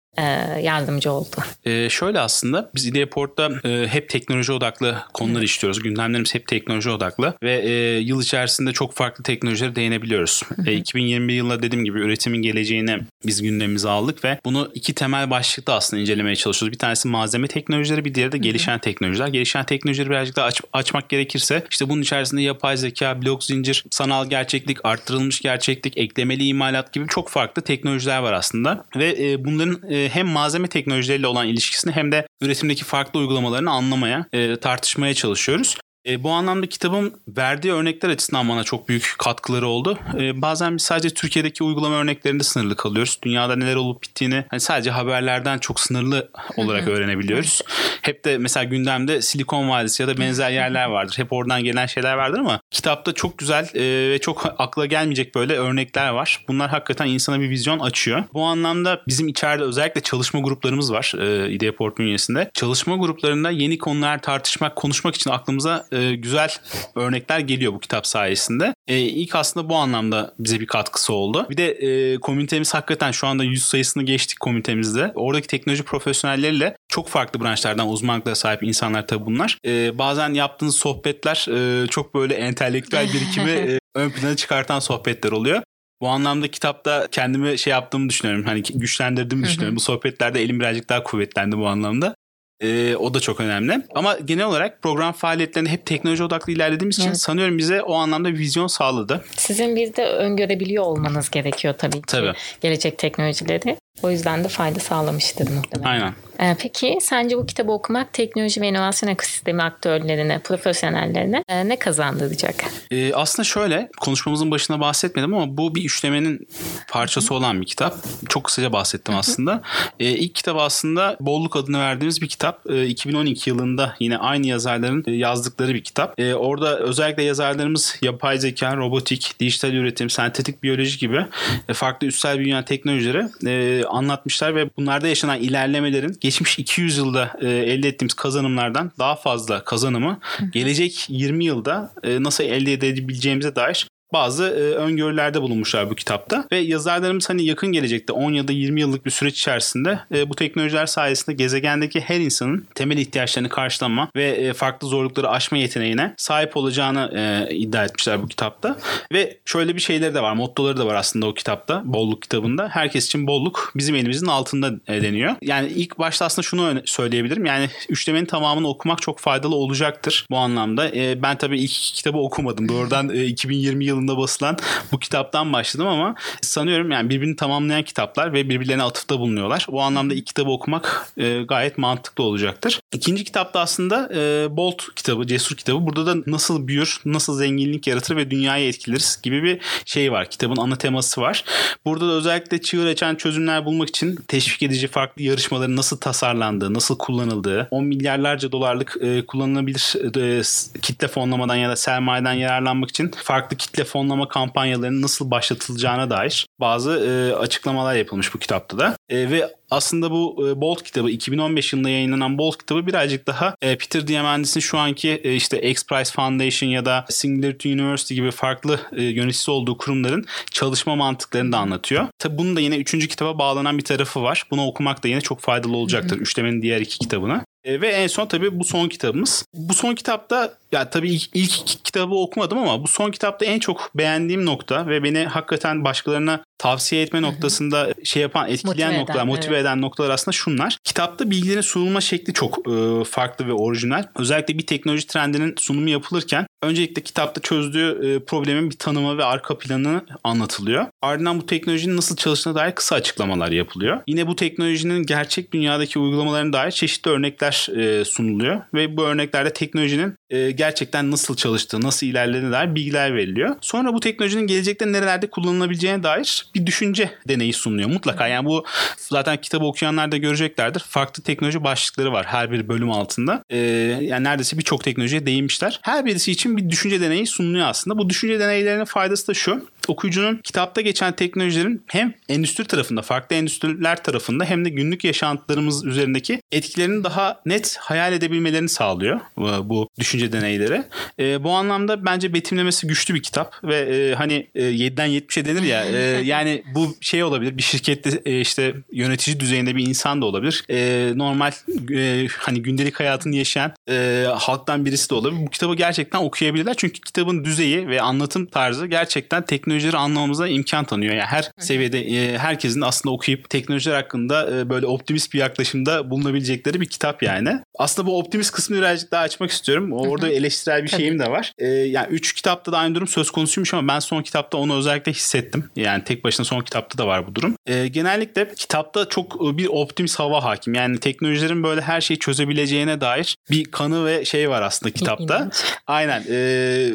yardımcı 0.63 1.13
oldu? 1.13 1.37
Ee, 1.65 1.89
şöyle 1.91 2.21
aslında 2.21 2.71
biz 2.75 2.87
Ideaport'ta 2.87 3.51
e, 3.65 3.87
hep 3.87 4.09
teknoloji 4.09 4.53
odaklı 4.53 4.99
konular 5.15 5.43
işliyoruz. 5.43 5.83
Gündemlerimiz 5.83 6.35
hep 6.35 6.49
teknoloji 6.49 6.91
odaklı 6.91 7.35
ve 7.43 7.61
e, 7.63 7.99
yıl 7.99 8.23
içerisinde 8.23 8.73
çok 8.73 8.95
farklı 8.95 9.25
teknolojilere 9.25 9.77
değinebiliyoruz. 9.77 10.43
E, 10.67 10.73
2021 10.73 11.35
yılında 11.35 11.63
dediğim 11.63 11.85
gibi 11.85 12.01
üretimin 12.01 12.43
geleceğini 12.43 12.99
biz 13.27 13.43
gündemimize 13.43 13.89
aldık 13.89 14.25
ve 14.25 14.39
bunu 14.45 14.71
iki 14.75 14.95
temel 14.95 15.31
başlıkta 15.31 15.75
aslında 15.75 16.01
incelemeye 16.01 16.37
çalışıyoruz. 16.37 16.73
Bir 16.73 16.79
tanesi 16.79 17.09
malzeme 17.09 17.49
teknolojileri, 17.49 18.05
bir 18.05 18.15
diğeri 18.15 18.33
de 18.33 18.39
gelişen 18.39 18.79
teknolojiler. 18.79 19.29
Gelişen 19.29 19.65
teknolojileri 19.65 20.11
birazcık 20.11 20.37
daha 20.37 20.47
aç- 20.47 20.61
açmak 20.73 21.09
gerekirse 21.09 21.65
işte 21.71 21.89
bunun 21.89 22.03
içerisinde 22.03 22.43
yapay 22.43 22.77
zeka, 22.77 23.23
blok 23.23 23.45
zincir, 23.45 23.85
sanal 23.91 24.31
gerçeklik, 24.31 24.85
arttırılmış 24.85 25.41
gerçeklik, 25.41 25.99
eklemeli 25.99 26.47
imalat 26.47 26.93
gibi 26.93 27.09
çok 27.09 27.29
farklı 27.29 27.63
teknolojiler 27.63 28.19
var 28.19 28.33
aslında 28.33 28.85
ve 28.97 29.17
e, 29.21 29.45
bunların 29.45 29.91
e, 29.91 30.04
hem 30.09 30.27
malzeme 30.27 30.69
teknolojileriyle 30.69 31.27
olan 31.27 31.49
ilişkisini 31.49 31.93
hem 31.93 32.13
de 32.13 32.27
üretimdeki 32.41 32.85
farklı 32.85 33.21
uygulamalarını 33.21 33.71
anlamaya, 33.71 34.27
e, 34.33 34.57
tartışmaya 34.57 35.15
çalışıyoruz. 35.15 35.77
E, 36.07 36.23
bu 36.23 36.31
anlamda 36.31 36.67
kitabın 36.67 37.15
verdiği 37.29 37.73
örnekler 37.73 38.09
açısından 38.09 38.49
bana 38.49 38.65
çok 38.65 38.89
büyük 38.89 39.15
katkıları 39.19 39.67
oldu. 39.69 39.99
E, 40.19 40.43
bazen 40.43 40.77
biz 40.77 40.83
sadece 40.83 41.11
Türkiye'deki 41.11 41.65
uygulama 41.65 41.97
örneklerinde 41.97 42.43
sınırlı 42.43 42.77
kalıyoruz. 42.77 43.19
Dünyada 43.23 43.57
neler 43.57 43.77
olup 43.77 44.03
bittiğini 44.03 44.45
hani 44.51 44.61
sadece 44.61 44.91
haberlerden 44.91 45.59
çok 45.59 45.81
sınırlı 45.81 46.31
olarak 46.57 46.89
öğrenebiliyoruz. 46.89 47.61
Hep 48.03 48.25
de 48.25 48.39
mesela 48.39 48.65
gündemde 48.65 49.23
Silikon 49.23 49.69
Vadisi 49.69 50.03
ya 50.03 50.09
da 50.09 50.19
benzer 50.19 50.51
yerler 50.51 50.87
vardır. 50.87 51.15
Hep 51.19 51.33
oradan 51.33 51.65
gelen 51.65 51.87
şeyler 51.87 52.15
vardır 52.15 52.39
ama 52.39 52.61
kitapta 52.71 53.13
çok 53.13 53.39
güzel 53.39 53.69
e, 53.75 54.11
ve 54.11 54.19
çok 54.19 54.55
akla 54.59 54.87
gelmeyecek 54.87 55.35
böyle 55.35 55.57
örnekler 55.57 56.09
var. 56.09 56.41
Bunlar 56.49 56.71
hakikaten 56.71 57.07
insana 57.07 57.41
bir 57.41 57.51
vizyon 57.51 57.79
açıyor. 57.79 58.25
Bu 58.35 58.43
anlamda 58.45 59.03
bizim 59.09 59.29
içeride 59.29 59.63
özellikle 59.63 60.01
çalışma 60.01 60.41
gruplarımız 60.41 60.93
var 60.93 61.13
e, 61.19 61.53
Ideaport 61.53 61.99
bünyesinde. 61.99 62.51
Çalışma 62.55 62.97
gruplarında 62.97 63.51
yeni 63.51 63.79
konular 63.79 64.23
tartışmak, 64.23 64.77
konuşmak 64.77 65.15
için 65.15 65.31
aklımıza 65.31 65.87
e, 65.95 66.15
güzel 66.15 66.51
örnekler 66.95 67.39
geliyor 67.39 67.73
bu 67.73 67.81
kitap 67.81 68.07
sayesinde. 68.07 68.75
E, 68.87 68.99
ilk 68.99 69.35
aslında 69.35 69.69
bu 69.69 69.77
anlamda 69.77 70.35
bize 70.39 70.61
bir 70.61 70.67
katkısı 70.67 71.13
oldu. 71.13 71.47
Bir 71.51 71.57
de 71.57 71.71
e, 71.71 72.17
komünitemiz 72.17 72.75
hakikaten 72.75 73.11
şu 73.11 73.27
anda 73.27 73.45
100 73.45 73.63
sayısını 73.63 74.03
geçtik 74.03 74.41
komünitemizde. 74.41 75.13
Oradaki 75.15 75.47
teknoloji 75.47 75.83
profesyonelleriyle 75.83 76.77
çok 76.89 77.09
farklı 77.09 77.41
branşlardan 77.41 77.89
uzmanlıklara 77.89 78.35
sahip 78.35 78.63
insanlar 78.63 79.07
tabii 79.07 79.27
bunlar. 79.27 79.59
E, 79.67 79.99
bazen 79.99 80.35
yaptığınız 80.35 80.77
sohbetler 80.77 81.47
e, 81.51 81.87
çok 81.87 82.15
böyle 82.15 82.35
entelektüel 82.35 83.09
birikimi 83.13 83.51
e, 83.51 83.79
ön 83.95 84.11
plana 84.11 84.37
çıkartan 84.37 84.79
sohbetler 84.81 85.33
oluyor. 85.33 85.63
Bu 86.01 86.09
anlamda 86.09 86.51
kitapta 86.51 87.09
kendimi 87.11 87.59
şey 87.59 87.71
yaptığımı 87.71 88.09
düşünüyorum. 88.09 88.45
Hani 88.45 88.63
güçlendirdiğimi 88.63 89.47
düşünüyorum. 89.47 89.77
Bu 89.77 89.81
sohbetlerde 89.81 90.43
elim 90.43 90.61
birazcık 90.61 90.89
daha 90.89 91.03
kuvvetlendi 91.03 91.59
bu 91.59 91.69
anlamda. 91.69 92.15
E, 92.61 92.97
o 92.97 93.15
da 93.15 93.21
çok 93.21 93.41
önemli. 93.41 93.83
Ama 93.95 94.19
genel 94.25 94.45
olarak 94.45 94.83
program 94.83 95.13
faaliyetlerinde 95.13 95.71
hep 95.71 95.87
teknoloji 95.87 96.25
odaklı 96.25 96.53
ilerlediğimiz 96.53 96.99
için 96.99 97.09
evet. 97.09 97.21
sanıyorum 97.21 97.59
bize 97.59 97.83
o 97.83 97.95
anlamda 97.95 98.29
bir 98.29 98.39
vizyon 98.39 98.67
sağladı. 98.67 99.25
Sizin 99.37 99.77
bir 99.77 99.97
de 99.97 100.07
öngörebiliyor 100.07 100.85
olmanız 100.85 101.31
gerekiyor 101.31 101.75
tabii 101.79 101.97
ki. 101.97 102.07
Tabii. 102.07 102.33
Gelecek 102.61 102.99
teknolojileri. 102.99 103.77
O 104.03 104.11
yüzden 104.11 104.45
de 104.45 104.49
fayda 104.49 104.81
sağlamıştır 104.81 105.51
muhtemelen. 105.51 105.91
Aynen. 105.91 106.15
Ee, 106.41 106.57
peki 106.61 106.99
sence 107.01 107.37
bu 107.37 107.47
kitabı 107.47 107.73
okumak 107.73 108.13
teknoloji 108.13 108.61
ve 108.61 108.69
inovasyon 108.69 109.11
ekosistemi 109.11 109.63
aktörlerine, 109.63 110.39
profesyonellerine 110.39 111.45
e, 111.49 111.69
ne 111.69 111.79
kazandıracak? 111.79 112.65
Ee, 112.91 113.15
aslında 113.15 113.45
şöyle, 113.45 113.91
konuşmamızın 114.01 114.51
başına 114.51 114.81
bahsetmedim 114.81 115.35
ama 115.35 115.57
bu 115.57 115.75
bir 115.75 115.85
üçlemenin 115.85 116.49
parçası 116.91 117.35
olan 117.35 117.61
bir 117.61 117.67
kitap. 117.67 117.97
Çok 118.29 118.45
kısaca 118.45 118.73
bahsettim 118.73 119.15
aslında. 119.15 119.63
Ee, 120.01 120.05
ilk 120.05 120.35
kitap 120.35 120.57
aslında 120.57 121.17
Bolluk 121.21 121.57
adını 121.57 121.81
verdiğimiz 121.81 122.23
bir 122.23 122.29
kitap. 122.29 122.71
Ee, 122.71 122.87
2012 122.87 123.51
yılında 123.51 123.95
yine 124.01 124.19
aynı 124.19 124.47
yazarların 124.47 125.05
e, 125.07 125.13
yazdıkları 125.13 125.75
bir 125.75 125.85
kitap. 125.85 126.21
Ee, 126.21 126.35
orada 126.35 126.79
özellikle 126.79 127.23
yazarlarımız 127.23 127.97
yapay 128.03 128.39
zeka, 128.39 128.77
robotik, 128.77 129.41
dijital 129.41 129.73
üretim, 129.73 130.11
sentetik 130.11 130.63
biyoloji 130.63 130.99
gibi 130.99 131.27
e, 131.69 131.75
farklı 131.75 132.07
üstel 132.07 132.39
büyüyen 132.39 132.65
teknolojileri 132.65 133.27
e, 133.47 133.84
anlatmışlar 133.87 134.55
ve 134.55 134.71
bunlarda 134.77 135.09
yaşanan 135.09 135.41
ilerlemelerin 135.41 136.17
geçmiş 136.21 136.59
200 136.59 136.99
yılda 136.99 137.33
e, 137.41 137.49
elde 137.49 137.89
ettiğimiz 137.89 138.15
kazanımlardan 138.15 138.93
daha 138.99 139.17
fazla 139.17 139.65
kazanımı 139.65 140.21
gelecek 140.53 141.07
20 141.09 141.45
yılda 141.45 141.93
e, 142.03 142.23
nasıl 142.23 142.45
elde 142.45 142.73
edebileceğimize 142.73 143.57
dair 143.57 143.87
bazı 144.15 144.45
e, 144.45 144.75
öngörülerde 144.75 145.43
bulunmuşlar 145.43 145.91
bu 145.91 145.95
kitapta. 145.95 146.45
Ve 146.53 146.59
yazarlarımız 146.59 147.31
hani 147.31 147.45
yakın 147.45 147.73
gelecekte 147.73 148.13
10 148.13 148.33
ya 148.33 148.49
da 148.49 148.53
20 148.53 148.81
yıllık 148.81 149.07
bir 149.07 149.11
süreç 149.11 149.39
içerisinde 149.39 150.01
e, 150.15 150.29
bu 150.29 150.35
teknolojiler 150.35 150.87
sayesinde 150.87 151.37
gezegendeki 151.37 152.01
her 152.01 152.21
insanın 152.21 152.67
temel 152.75 152.99
ihtiyaçlarını 152.99 153.49
karşılama 153.49 154.11
ve 154.17 154.25
e, 154.25 154.53
farklı 154.53 154.89
zorlukları 154.89 155.31
aşma 155.31 155.59
yeteneğine 155.59 156.15
sahip 156.17 156.57
olacağını 156.57 157.11
e, 157.15 157.55
iddia 157.55 157.85
etmişler 157.85 158.23
bu 158.23 158.29
kitapta. 158.29 158.79
Ve 159.13 159.37
şöyle 159.45 159.75
bir 159.75 159.81
şeyleri 159.81 160.15
de 160.15 160.23
var, 160.23 160.33
mottoları 160.33 160.77
da 160.77 160.87
var 160.87 160.95
aslında 160.95 161.27
o 161.27 161.35
kitapta, 161.35 161.83
bolluk 161.85 162.23
kitabında. 162.23 162.69
Herkes 162.69 163.07
için 163.07 163.27
bolluk 163.27 163.73
bizim 163.77 163.95
elimizin 163.95 164.27
altında 164.27 164.73
e, 164.89 165.03
deniyor. 165.03 165.35
Yani 165.43 165.69
ilk 165.69 165.99
başta 165.99 166.25
aslında 166.25 166.43
şunu 166.43 166.83
söyleyebilirim. 166.85 167.45
Yani 167.45 167.69
üçlemenin 167.89 168.27
tamamını 168.27 168.69
okumak 168.69 169.03
çok 169.03 169.19
faydalı 169.19 169.55
olacaktır 169.55 170.27
bu 170.31 170.37
anlamda. 170.37 170.89
E, 170.97 171.23
ben 171.23 171.39
tabii 171.39 171.61
ilk 171.61 171.71
kitabı 171.71 172.19
okumadım. 172.19 172.69
Doğrudan 172.69 173.09
e, 173.09 173.25
2020 173.25 173.85
yılında 173.85 174.04
yılında 174.05 174.19
basılan 174.19 174.57
bu 174.93 174.99
kitaptan 174.99 175.53
başladım 175.53 175.87
ama 175.87 176.15
sanıyorum 176.43 176.91
yani 176.91 177.11
birbirini 177.11 177.37
tamamlayan 177.37 177.83
kitaplar 177.83 178.33
ve 178.33 178.49
birbirlerine 178.49 178.83
atıfta 178.83 179.19
bulunuyorlar. 179.19 179.67
Bu 179.69 179.83
anlamda 179.83 180.15
ilk 180.15 180.27
kitabı 180.27 180.51
okumak 180.51 181.13
e, 181.17 181.43
gayet 181.43 181.79
mantıklı 181.79 182.25
olacaktır. 182.25 182.81
İkinci 182.95 183.25
kitapta 183.25 183.61
aslında 183.61 184.09
e, 184.15 184.49
Bolt 184.57 184.83
kitabı, 184.97 185.27
Cesur 185.27 185.57
kitabı. 185.57 185.87
Burada 185.87 186.07
da 186.07 186.23
nasıl 186.27 186.69
büyür, 186.69 187.01
nasıl 187.05 187.39
zenginlik 187.39 187.87
yaratır 187.87 188.17
ve 188.17 188.31
dünyayı 188.31 188.69
etkileriz 188.69 189.19
gibi 189.23 189.43
bir 189.43 189.61
şey 189.85 190.13
var. 190.13 190.31
Kitabın 190.31 190.57
ana 190.57 190.77
teması 190.77 191.21
var. 191.21 191.45
Burada 191.85 192.09
da 192.09 192.13
özellikle 192.13 192.63
çığır 192.63 192.87
açan 192.87 193.15
çözümler 193.15 193.65
bulmak 193.65 193.89
için 193.89 194.17
teşvik 194.29 194.63
edici 194.63 194.89
farklı 194.89 195.23
yarışmaların 195.23 195.77
nasıl 195.77 195.97
tasarlandığı, 195.97 196.75
nasıl 196.75 196.99
kullanıldığı, 196.99 197.69
10 197.71 197.85
milyarlarca 197.85 198.53
dolarlık 198.53 198.97
e, 199.01 199.27
kullanılabilir 199.27 199.95
e, 200.17 200.43
kitle 200.81 201.09
fonlamadan 201.09 201.57
ya 201.57 201.69
da 201.69 201.77
sermayeden 201.77 202.33
yararlanmak 202.33 202.91
için 202.91 203.11
farklı 203.25 203.57
kitle 203.57 203.85
fonlama 203.85 204.29
kampanyalarının 204.29 205.03
nasıl 205.03 205.31
başlatılacağına 205.31 206.11
dair 206.11 206.47
bazı 206.61 206.91
e, 206.91 207.35
açıklamalar 207.37 207.95
yapılmış 207.95 208.35
bu 208.35 208.39
kitapta 208.39 208.79
da. 208.79 208.97
E, 209.09 209.31
ve 209.31 209.51
aslında 209.75 210.11
bu 210.11 210.49
e, 210.49 210.61
Bolt 210.61 210.83
kitabı 210.83 211.11
2015 211.11 211.73
yılında 211.73 211.91
yayınlanan 211.91 212.39
Bolt 212.39 212.59
kitabı 212.59 212.87
birazcık 212.87 213.27
daha 213.27 213.57
e, 213.63 213.79
Peter 213.79 214.07
Diamandis'in 214.07 214.61
şu 214.61 214.79
anki 214.79 215.21
e, 215.25 215.35
işte 215.35 215.71
X 215.71 215.87
Prize 215.87 216.13
Foundation 216.13 216.71
ya 216.71 216.85
da 216.85 217.05
Singularity 217.09 217.73
University 217.73 218.15
gibi 218.15 218.31
farklı 218.31 218.81
e, 218.93 219.03
yöneticisi 219.03 219.51
olduğu 219.51 219.79
kurumların 219.79 220.25
çalışma 220.51 220.97
mantıklarını 220.97 221.53
da 221.53 221.59
anlatıyor. 221.59 222.07
Tabi 222.19 222.39
bunun 222.39 222.57
da 222.57 222.61
yine 222.61 222.77
üçüncü 222.77 223.09
kitaba 223.09 223.39
bağlanan 223.39 223.79
bir 223.79 223.85
tarafı 223.85 224.23
var. 224.23 224.45
Bunu 224.51 224.67
okumak 224.67 225.05
da 225.05 225.09
yine 225.09 225.21
çok 225.21 225.41
faydalı 225.41 225.77
olacaktır. 225.77 226.19
Üçlemenin 226.19 226.63
diğer 226.63 226.81
iki 226.81 226.99
kitabına. 226.99 227.45
E, 227.65 227.81
ve 227.81 227.89
en 227.89 228.07
son 228.07 228.27
tabii 228.27 228.59
bu 228.61 228.65
son 228.65 228.89
kitabımız. 228.89 229.47
Bu 229.55 229.75
son 229.75 229.95
kitapta 229.95 230.55
ya 230.73 230.91
tabii 230.91 231.11
ilk, 231.11 231.31
ilk 231.35 231.85
kitabı 231.85 232.15
okumadım 232.15 232.59
ama 232.59 232.83
bu 232.83 232.89
son 232.89 233.11
kitapta 233.11 233.45
en 233.45 233.59
çok 233.59 233.91
beğendiğim 233.95 234.47
nokta 234.47 234.87
ve 234.87 235.03
beni 235.03 235.25
hakikaten 235.25 235.85
başkalarına 235.85 236.45
tavsiye 236.59 237.03
etme 237.03 237.23
noktasında 237.23 237.95
şey 238.05 238.23
yapan, 238.23 238.49
etkileyen 238.49 238.89
motive 238.89 239.01
noktalar, 239.01 239.19
eden, 239.19 239.27
motive 239.27 239.55
evet. 239.55 239.63
eden 239.63 239.81
noktalar 239.81 240.11
aslında 240.11 240.33
şunlar. 240.33 240.79
Kitapta 240.85 241.31
bilgilerin 241.31 241.61
sunulma 241.61 242.01
şekli 242.01 242.33
çok 242.33 242.69
e, 242.69 243.05
farklı 243.05 243.47
ve 243.47 243.53
orijinal. 243.53 244.05
Özellikle 244.19 244.59
bir 244.59 244.67
teknoloji 244.67 245.07
trendinin 245.07 245.55
sunumu 245.59 245.89
yapılırken 245.89 246.47
öncelikle 246.63 247.03
kitapta 247.03 247.41
çözdüğü 247.41 248.01
e, 248.03 248.25
problemin 248.25 248.71
bir 248.71 248.77
tanımı 248.79 249.19
ve 249.19 249.25
arka 249.25 249.59
planı 249.59 250.07
anlatılıyor. 250.25 250.87
Ardından 251.03 251.41
bu 251.41 251.47
teknolojinin 251.47 251.97
nasıl 251.97 252.17
çalıştığına 252.17 252.55
dair 252.55 252.73
kısa 252.73 252.97
açıklamalar 252.97 253.51
yapılıyor. 253.51 254.01
Yine 254.07 254.27
bu 254.27 254.37
teknolojinin 254.37 255.03
gerçek 255.03 255.53
dünyadaki 255.53 255.99
uygulamalarına 255.99 256.53
dair 256.53 256.71
çeşitli 256.71 257.11
örnekler 257.11 257.69
e, 257.77 258.05
sunuluyor 258.05 258.63
ve 258.75 258.97
bu 258.97 259.05
örneklerde 259.05 259.53
teknolojinin 259.53 260.15
e, 260.35 260.51
gerçekten 260.51 261.11
nasıl 261.11 261.37
çalıştığı, 261.37 261.81
nasıl 261.81 262.07
ilerlediğine 262.07 262.53
dair 262.53 262.75
bilgiler 262.75 263.15
veriliyor. 263.15 263.57
Sonra 263.61 263.95
bu 263.95 264.01
teknolojinin 264.01 264.47
gelecekte 264.47 264.93
nerelerde 264.93 265.27
kullanılabileceğine 265.27 266.03
dair 266.03 266.47
bir 266.55 266.67
düşünce 266.67 267.11
deneyi 267.29 267.53
sunuluyor. 267.53 267.89
Mutlaka 267.89 268.29
yani 268.29 268.47
bu 268.47 268.65
zaten 268.97 269.37
kitabı 269.37 269.65
okuyanlar 269.65 270.13
da 270.13 270.17
göreceklerdir. 270.17 270.81
Farklı 270.81 271.23
teknoloji 271.23 271.65
başlıkları 271.65 272.13
var 272.13 272.27
her 272.27 272.51
bir 272.51 272.69
bölüm 272.69 272.91
altında. 272.91 273.45
Ee, 273.51 273.59
yani 274.03 274.25
neredeyse 274.25 274.59
birçok 274.59 274.85
teknolojiye 274.85 275.27
değinmişler. 275.27 275.81
Her 275.83 276.07
birisi 276.07 276.33
için 276.33 276.57
bir 276.57 276.71
düşünce 276.71 277.01
deneyi 277.01 277.27
sunuluyor 277.27 277.67
aslında. 277.67 277.99
Bu 277.99 278.11
düşünce 278.11 278.41
deneylerinin 278.41 278.85
faydası 278.85 279.29
da 279.29 279.35
şu 279.35 279.69
okuyucunun 279.89 280.37
kitapta 280.37 280.81
geçen 280.81 281.17
teknolojilerin 281.17 281.83
hem 281.87 282.15
endüstri 282.29 282.65
tarafında, 282.65 283.03
farklı 283.03 283.37
endüstriler 283.37 284.03
tarafında 284.03 284.45
hem 284.45 284.65
de 284.65 284.69
günlük 284.69 285.05
yaşantılarımız 285.05 285.85
üzerindeki 285.85 286.41
etkilerini 286.53 287.05
daha 287.05 287.41
net 287.47 287.77
hayal 287.81 288.13
edebilmelerini 288.13 288.69
sağlıyor 288.69 289.21
bu 289.65 289.89
düşünce 289.99 290.33
deneyleri. 290.33 290.83
E, 291.19 291.45
bu 291.45 291.51
anlamda 291.51 292.05
bence 292.05 292.35
betimlemesi 292.35 292.87
güçlü 292.87 293.15
bir 293.15 293.23
kitap 293.23 293.65
ve 293.65 293.77
e, 293.77 294.15
hani 294.15 294.47
e, 294.55 294.63
7'den 294.63 295.09
70'e 295.09 295.45
denir 295.45 295.63
ya 295.63 295.85
e, 295.85 295.99
yani 296.25 296.63
bu 296.75 296.97
şey 297.01 297.25
olabilir 297.25 297.57
bir 297.57 297.63
şirkette 297.63 298.23
e, 298.25 298.41
işte 298.41 298.75
yönetici 298.93 299.41
düzeyinde 299.41 299.77
bir 299.77 299.89
insan 299.89 300.23
da 300.23 300.27
olabilir. 300.27 300.65
E, 300.71 301.13
normal 301.15 301.53
e, 301.95 302.27
hani 302.39 302.63
gündelik 302.63 303.01
hayatını 303.01 303.37
yaşayan 303.37 303.73
e, 303.91 304.27
halktan 304.35 304.85
birisi 304.87 305.11
de 305.11 305.15
olabilir. 305.15 305.47
Bu 305.47 305.51
kitabı 305.51 305.75
gerçekten 305.75 306.19
okuyabilirler 306.19 306.75
çünkü 306.77 307.01
kitabın 307.01 307.45
düzeyi 307.45 307.89
ve 307.89 308.03
anlatım 308.03 308.47
tarzı 308.47 308.87
gerçekten 308.87 309.45
teknoloji 309.45 309.74
teknolojileri 309.75 309.97
anlamamıza 309.97 310.49
imkan 310.49 310.85
tanıyor. 310.85 311.15
Yani 311.15 311.27
her 311.27 311.51
seviyede 311.59 312.01
e, 312.01 312.39
herkesin 312.39 312.81
aslında 312.81 313.15
okuyup 313.15 313.51
teknolojiler 313.51 313.95
hakkında 313.95 314.59
e, 314.59 314.71
böyle 314.71 314.87
optimist 314.87 315.35
bir 315.35 315.39
yaklaşımda 315.39 316.11
bulunabilecekleri 316.11 316.81
bir 316.81 316.87
kitap 316.87 317.23
yani. 317.23 317.61
Aslında 317.79 318.09
bu 318.09 318.19
optimist 318.19 318.53
kısmını 318.53 318.81
birazcık 318.81 319.13
daha 319.13 319.23
açmak 319.23 319.51
istiyorum. 319.51 319.93
Orada 319.93 320.29
eleştirel 320.29 320.83
bir 320.83 320.89
şeyim 320.89 321.19
de 321.19 321.31
var. 321.31 321.53
E, 321.59 321.67
yani 321.67 322.07
üç 322.11 322.33
kitapta 322.33 322.73
da 322.73 322.79
aynı 322.79 322.95
durum 322.95 323.09
söz 323.09 323.31
konusuymuş 323.31 323.75
ama 323.75 323.95
ben 323.95 323.99
son 323.99 324.23
kitapta 324.23 324.59
onu 324.59 324.77
özellikle 324.77 325.13
hissettim. 325.13 325.71
Yani 325.77 326.05
tek 326.05 326.25
başına 326.25 326.45
son 326.45 326.61
kitapta 326.61 326.99
da 326.99 327.07
var 327.07 327.27
bu 327.27 327.35
durum. 327.35 327.57
genellikle 327.91 328.55
kitapta 328.57 329.09
çok 329.09 329.59
bir 329.59 329.67
optimist 329.67 330.19
hava 330.19 330.45
hakim. 330.45 330.75
Yani 330.75 331.01
teknolojilerin 331.01 331.63
böyle 331.63 331.81
her 331.81 332.01
şeyi 332.01 332.19
çözebileceğine 332.19 333.01
dair 333.01 333.37
bir 333.51 333.65
kanı 333.65 334.07
ve 334.07 334.25
şey 334.25 334.51
var 334.51 334.63
aslında 334.63 334.93
kitapta. 334.93 335.51
Aynen. 335.87 336.25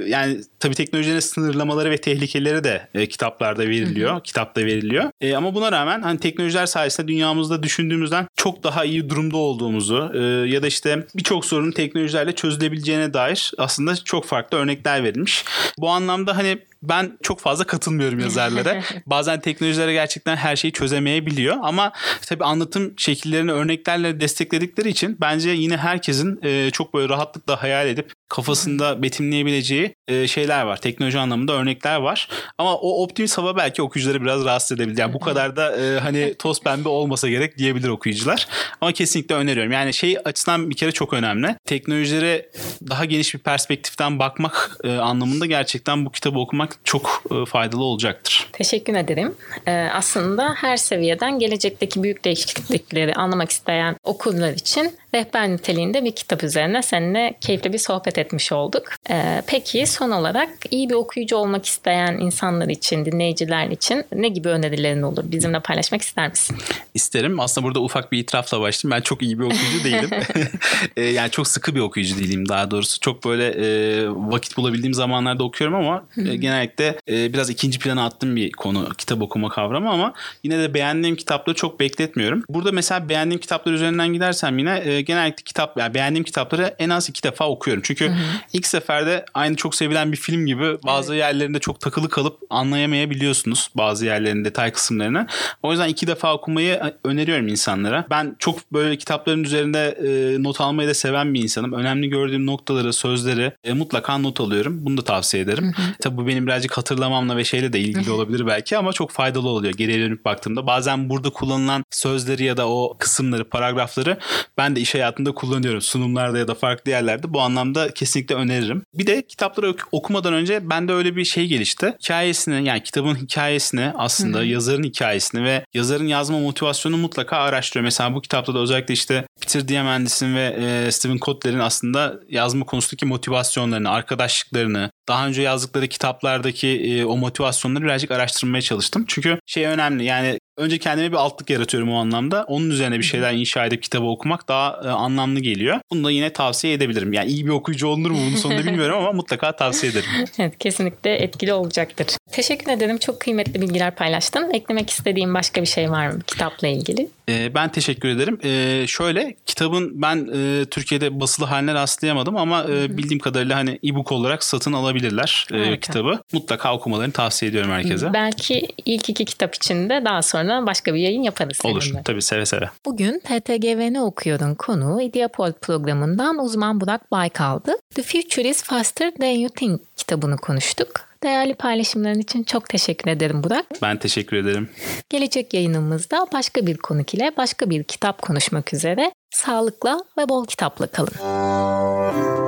yani 0.08 0.38
tabii 0.60 0.76
teknolojilerin 0.76 1.20
sınırlamaları 1.20 1.92
ve 1.92 1.98
tehlikeleri 1.98 2.64
de 2.64 2.69
de 2.70 2.88
e, 3.02 3.06
kitaplarda 3.08 3.68
veriliyor. 3.68 4.12
Hı 4.12 4.16
hı. 4.16 4.24
Kitapta 4.24 4.62
veriliyor. 4.62 5.12
E, 5.22 5.36
ama 5.36 5.56
buna 5.56 5.72
rağmen 5.72 6.02
hani 6.02 6.20
teknolojiler 6.20 6.66
sayesinde 6.66 7.08
dünyamızda 7.08 7.64
düşündüğümüzden 7.64 8.28
çok 8.36 8.64
daha 8.64 8.86
iyi 8.86 9.10
durumda 9.10 9.38
olduğumuzu 9.38 10.12
e, 10.14 10.20
ya 10.50 10.64
da 10.64 10.68
işte 10.68 11.08
birçok 11.16 11.46
sorunun 11.46 11.72
teknolojilerle 11.72 12.36
çözülebileceğine 12.36 13.14
dair 13.14 13.52
aslında 13.58 13.96
çok 13.96 14.26
farklı 14.26 14.58
örnekler 14.58 15.04
verilmiş. 15.04 15.46
Bu 15.78 15.90
anlamda 15.90 16.38
hani 16.38 16.60
ben 16.84 17.18
çok 17.24 17.40
fazla 17.40 17.64
katılmıyorum 17.64 18.20
yazarlara. 18.20 18.82
Bazen 19.06 19.40
teknolojilere 19.40 19.94
gerçekten 19.94 20.36
her 20.36 20.56
şeyi 20.56 20.72
çözemeyebiliyor 20.72 21.58
ama 21.62 21.92
tabii 22.26 22.44
anlatım 22.44 22.94
şekillerini 22.98 23.52
örneklerle 23.52 24.20
destekledikleri 24.20 24.90
için 24.90 25.18
bence 25.22 25.50
yine 25.50 25.78
herkesin 25.78 26.40
e, 26.44 26.72
çok 26.72 26.94
böyle 26.94 27.10
rahatlıkla 27.10 27.64
hayal 27.64 27.88
edip 27.88 28.12
kafasında 28.30 29.04
betimleyebileceği 29.04 29.96
e, 30.08 30.28
şeyler 30.28 30.64
var. 30.64 30.82
Teknoloji 30.82 31.20
anlamında 31.20 31.54
örnekler 31.54 31.96
var. 31.96 32.28
Ama 32.58 32.76
o 32.76 33.04
optimist 33.04 33.38
hava 33.38 33.58
belki 33.58 33.82
okuyucuları 33.82 34.22
biraz 34.22 34.46
rahatsız 34.46 34.78
edebilir. 34.78 34.98
Yani 34.98 35.14
bu 35.14 35.20
kadar 35.20 35.56
da 35.56 35.78
e, 35.78 36.00
hani 36.00 36.36
toz 36.40 36.62
pembe 36.62 36.90
olmasa 36.90 37.30
gerek 37.30 37.58
diyebilir 37.58 37.88
okuyucular. 37.88 38.48
Ama 38.82 38.92
kesinlikle 38.92 39.36
öneriyorum. 39.36 39.72
Yani 39.72 39.94
şey 39.94 40.18
açısından 40.26 40.70
bir 40.70 40.76
kere 40.76 40.92
çok 40.92 41.14
önemli. 41.14 41.56
Teknolojilere 41.66 42.50
daha 42.90 43.06
geniş 43.06 43.34
bir 43.34 43.40
perspektiften 43.40 44.20
bakmak 44.20 44.78
e, 44.84 44.98
anlamında 44.98 45.46
gerçekten 45.46 46.06
bu 46.06 46.12
kitabı 46.12 46.40
okumak 46.40 46.69
yapmak 46.70 46.86
çok 46.86 47.24
e, 47.32 47.46
faydalı 47.46 47.84
olacaktır. 47.84 48.50
Teşekkür 48.52 48.96
ederim. 48.96 49.36
Ee, 49.68 49.90
aslında 49.94 50.54
her 50.58 50.78
seviyeden 50.78 51.40
gelecekteki 51.40 52.04
büyük 52.04 52.26
değişiklikleri 52.26 53.14
anlamak 53.14 53.52
isteyen 53.52 53.96
okurlar 54.04 54.54
için 54.54 54.94
rehber 55.14 55.50
niteliğinde 55.50 56.04
bir 56.04 56.12
kitap 56.12 56.44
üzerine 56.44 56.82
seninle 56.82 57.38
keyifli 57.42 57.74
bir 57.74 57.78
sohbet 57.78 58.18
etmiş 58.18 58.52
olduk. 58.52 58.84
Ee, 59.10 59.42
peki 59.48 59.88
son 59.88 60.12
olarak 60.12 60.50
iyi 60.72 60.90
bir 60.90 60.94
okuyucu 60.94 61.36
olmak 61.36 61.66
isteyen 61.66 62.18
insanlar 62.18 62.68
için, 62.68 63.06
dinleyiciler 63.06 63.68
için 63.68 64.06
ne 64.16 64.30
gibi 64.30 64.50
önerilerin 64.50 65.02
olur? 65.02 65.24
Bizimle 65.26 65.60
paylaşmak 65.60 66.02
ister 66.02 66.30
misin? 66.30 66.58
İsterim. 66.94 67.40
Aslında 67.40 67.68
burada 67.68 67.82
ufak 67.82 68.12
bir 68.12 68.20
itirafla 68.20 68.62
başlayayım. 68.62 68.98
Ben 68.98 69.02
çok 69.02 69.22
iyi 69.22 69.40
bir 69.40 69.44
okuyucu 69.44 69.84
değilim. 69.84 70.10
Ee, 70.98 71.04
yani 71.04 71.32
çok 71.32 71.48
sıkı 71.48 71.76
bir 71.76 71.80
okuyucu 71.80 72.20
değilim 72.20 72.50
daha 72.50 72.72
doğrusu. 72.72 73.00
Çok 73.00 73.26
böyle 73.26 73.48
e, 73.48 74.10
vakit 74.10 74.58
bulabildiğim 74.58 74.94
zamanlarda 74.94 75.44
okuyorum 75.44 75.76
ama 75.76 76.06
e, 76.18 76.36
genellikle 76.36 77.00
e, 77.10 77.34
biraz 77.34 77.50
ikinci 77.50 77.80
plana 77.80 78.06
attığım 78.06 78.36
bir 78.36 78.52
konu 78.52 78.90
kitap 78.98 79.22
okuma 79.22 79.50
kavramı 79.50 79.90
ama 79.90 80.14
yine 80.44 80.60
de 80.60 80.74
beğendiğim 80.74 81.16
kitapları 81.16 81.56
çok 81.56 81.80
bekletmiyorum. 81.80 82.44
Burada 82.50 82.72
mesela 82.72 83.10
beğendiğim 83.10 83.42
kitaplar 83.42 83.74
üzerinden 83.74 84.14
gidersem 84.14 84.58
yine 84.58 84.78
e, 84.78 84.99
genellikle 85.02 85.44
kitap 85.44 85.78
yani 85.78 85.94
beğendiğim 85.94 86.24
kitapları 86.24 86.76
en 86.80 86.90
az 86.90 87.10
iki 87.10 87.24
defa 87.24 87.50
okuyorum. 87.50 87.84
Çünkü 87.86 88.12
ilk 88.54 88.68
seferde 88.68 89.26
aynı 89.34 89.56
çok 89.56 89.76
sevilen 89.76 90.12
bir 90.12 90.18
film 90.18 90.46
gibi 90.46 90.78
bazı 90.86 91.14
evet. 91.14 91.22
yerlerinde 91.22 91.60
çok 91.60 91.80
takılı 91.80 92.10
kalıp 92.10 92.40
anlayamayabiliyorsunuz 92.50 93.70
bazı 93.76 94.06
yerlerin 94.06 94.46
detay 94.46 94.72
kısımlarını. 94.72 95.28
O 95.64 95.72
yüzden 95.72 95.88
iki 95.88 96.08
defa 96.08 96.34
okumayı 96.34 96.82
öneriyorum 97.04 97.48
insanlara. 97.48 98.06
Ben 98.10 98.36
çok 98.40 98.74
böyle 98.74 98.98
kitapların 98.98 99.44
üzerinde 99.44 99.98
e, 100.04 100.44
not 100.44 100.62
almayı 100.62 100.90
da 100.90 100.94
seven 100.94 101.34
bir 101.34 101.44
insanım. 101.44 101.74
Önemli 101.74 102.10
gördüğüm 102.10 102.46
noktaları, 102.46 102.94
sözleri 102.94 103.52
e, 103.64 103.74
mutlaka 103.74 104.18
not 104.18 104.40
alıyorum. 104.40 104.86
Bunu 104.86 104.98
da 104.98 105.02
tavsiye 105.02 105.44
ederim. 105.44 105.74
Hı 105.76 105.82
hı. 105.82 105.86
Tabii 106.02 106.18
bu 106.18 106.28
benim 106.28 106.48
birazcık 106.48 106.78
hatırlamamla 106.78 107.38
ve 107.38 107.44
şeyle 107.44 107.74
de 107.74 107.80
ilgili 107.80 108.12
olabilir 108.12 108.48
belki 108.48 108.78
ama 108.78 108.94
çok 108.94 109.12
faydalı 109.12 109.50
oluyor 109.50 109.74
geriye 109.74 110.00
dönüp 110.00 110.26
baktığımda. 110.26 110.68
Bazen 110.68 111.10
burada 111.10 111.30
kullanılan 111.30 111.84
sözleri 111.92 112.44
ya 112.44 112.58
da 112.58 112.70
o 112.70 112.96
kısımları, 113.00 113.50
paragrafları 113.50 114.18
ben 114.58 114.76
de 114.76 114.82
iş 114.90 114.96
hayatında 114.96 115.32
kullanıyorum. 115.32 115.82
Sunumlarda 115.82 116.38
ya 116.38 116.48
da 116.48 116.56
farklı 116.56 116.92
yerlerde. 116.92 117.34
Bu 117.34 117.42
anlamda 117.42 117.94
kesinlikle 117.94 118.36
öneririm. 118.36 118.84
Bir 118.94 119.08
de 119.08 119.28
kitapları 119.28 119.76
okumadan 119.92 120.34
önce 120.34 120.70
bende 120.70 120.94
öyle 120.94 121.16
bir 121.16 121.26
şey 121.26 121.48
gelişti. 121.48 121.94
Hikayesini 122.04 122.68
yani 122.68 122.84
kitabın 122.84 123.16
hikayesini 123.16 123.92
aslında 123.96 124.38
Hı-hı. 124.38 124.46
yazarın 124.46 124.84
hikayesini 124.84 125.44
ve 125.44 125.66
yazarın 125.74 126.08
yazma 126.08 126.40
motivasyonunu 126.40 127.02
mutlaka 127.02 127.38
araştırıyor. 127.38 127.84
Mesela 127.84 128.16
bu 128.16 128.22
kitapta 128.22 128.54
da 128.54 128.60
özellikle 128.60 128.94
işte 128.94 129.26
Peter 129.42 129.68
Diamandis'in 129.68 130.36
ve 130.36 130.58
e, 130.60 130.92
Stephen 130.92 131.18
Kotler'in 131.18 131.60
aslında 131.60 132.20
yazma 132.30 132.66
konusundaki 132.66 133.06
motivasyonlarını, 133.06 133.90
arkadaşlıklarını, 133.90 134.92
daha 135.08 135.28
önce 135.28 135.42
yazdıkları 135.42 135.88
kitaplardaki 135.88 136.68
e, 136.68 137.06
o 137.06 137.18
motivasyonları 137.18 137.84
birazcık 137.84 138.12
araştırmaya 138.12 138.62
çalıştım. 138.62 139.04
Çünkü 139.08 139.40
şey 139.46 139.66
önemli 139.66 140.04
yani 140.04 140.40
önce 140.60 140.78
kendime 140.78 141.12
bir 141.12 141.18
altlık 141.18 141.50
yaratıyorum 141.50 141.92
o 141.92 141.98
anlamda. 141.98 142.46
Onun 142.48 142.70
üzerine 142.70 142.98
bir 142.98 143.04
şeyler 143.04 143.34
inşa 143.34 143.66
edip 143.66 143.84
kitabı 143.84 144.06
okumak 144.06 144.48
daha 144.48 144.82
e, 144.84 144.88
anlamlı 144.88 145.40
geliyor. 145.40 145.80
Bunu 145.92 146.04
da 146.04 146.12
yine 146.12 146.34
tavsiye 146.34 146.74
edebilirim. 146.74 147.14
Yani 147.14 147.32
iyi 147.32 147.46
bir 147.46 147.52
okuyucu 147.52 147.88
olunur 147.88 148.12
mu 148.12 148.18
bunun 148.28 148.36
sonunda 148.36 148.66
bilmiyorum 148.66 148.98
ama 148.98 149.12
mutlaka 149.12 149.52
tavsiye 149.52 149.92
ederim. 149.92 150.10
evet 150.40 150.60
kesinlikle 150.60 151.16
etkili 151.16 151.54
olacaktır. 151.54 152.08
Teşekkür 152.32 152.72
ederim. 152.72 152.98
Çok 152.98 153.20
kıymetli 153.20 153.62
bilgiler 153.62 153.96
paylaştın. 153.96 154.54
Eklemek 154.54 154.90
istediğim 154.90 155.34
başka 155.34 155.62
bir 155.62 155.68
şey 155.68 155.92
var 155.92 156.08
mı 156.08 156.22
kitapla 156.28 156.68
ilgili? 156.68 157.10
Ee, 157.30 157.56
ben 157.56 157.72
teşekkür 157.72 158.10
ederim. 158.10 158.40
Ee, 158.44 158.88
şöyle 158.88 159.36
kitabın 159.46 160.02
ben 160.02 160.30
e, 160.34 160.66
Türkiye'de 160.66 161.20
basılı 161.20 161.46
haline 161.46 161.74
rastlayamadım 161.74 162.38
ama 162.38 162.66
e, 162.70 162.98
bildiğim 162.98 163.20
kadarıyla 163.20 163.58
hani 163.58 163.80
e-book 163.84 164.12
olarak 164.12 164.44
satın 164.44 164.74
alabilirler 164.74 165.48
e, 165.54 165.80
kitabı. 165.80 166.20
Mutlaka 166.34 166.74
okumalarını 166.74 167.14
tavsiye 167.14 167.52
ediyorum 167.52 167.72
herkese. 167.72 168.14
Belki 168.14 168.68
ilk 168.86 169.10
iki 169.10 169.26
kitap 169.26 169.56
için 169.56 169.90
de 169.90 170.02
daha 170.06 170.22
sonra 170.22 170.49
başka 170.50 170.94
bir 170.94 171.00
yayın 171.00 171.22
yaparız. 171.22 171.60
Olur 171.64 171.82
seninle. 171.82 172.04
tabii 172.04 172.22
seve 172.22 172.46
seve. 172.46 172.70
Bugün 172.86 173.20
TTGV'ni 173.20 174.02
okuyordun 174.02 174.56
konu 174.56 175.02
Ideapod 175.02 175.54
programından 175.54 176.38
uzman 176.38 176.82
Burak 176.82 177.12
Baykal'dı. 177.12 177.72
The 177.96 178.04
Future 178.04 178.50
is 178.50 178.64
Faster 178.64 179.12
Than 179.12 179.28
You 179.28 179.50
Think 179.50 179.82
kitabını 179.98 180.38
konuştuk. 180.38 181.10
Değerli 181.24 181.54
paylaşımların 181.54 182.20
için 182.20 182.44
çok 182.44 182.70
teşekkür 182.70 183.12
ederim 183.12 183.44
Burak. 183.44 183.66
Ben 183.82 183.98
teşekkür 184.00 184.38
ederim. 184.38 184.70
Gelecek 185.10 185.54
yayınımızda 185.54 186.28
başka 186.34 186.68
bir 186.68 186.78
konuk 186.78 187.14
ile 187.14 187.32
başka 187.38 187.70
bir 187.70 187.84
kitap 187.84 188.22
konuşmak 188.22 188.74
üzere 188.74 189.12
sağlıkla 189.32 190.00
ve 190.18 190.30
bol 190.30 190.46
kitapla 190.46 190.88
kalın. 190.88 191.14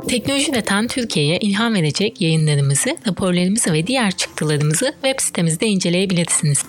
Teknoloji 0.08 0.52
üreten 0.52 0.86
Türkiye'ye 0.86 1.38
ilham 1.38 1.74
verecek 1.74 2.20
yayınlarımızı, 2.20 2.96
raporlarımızı 3.06 3.72
ve 3.72 3.86
diğer 3.86 4.10
çıktılarımızı 4.10 4.92
web 5.02 5.20
sitemizde 5.20 5.66
inceleyebilirsiniz. 5.66 6.66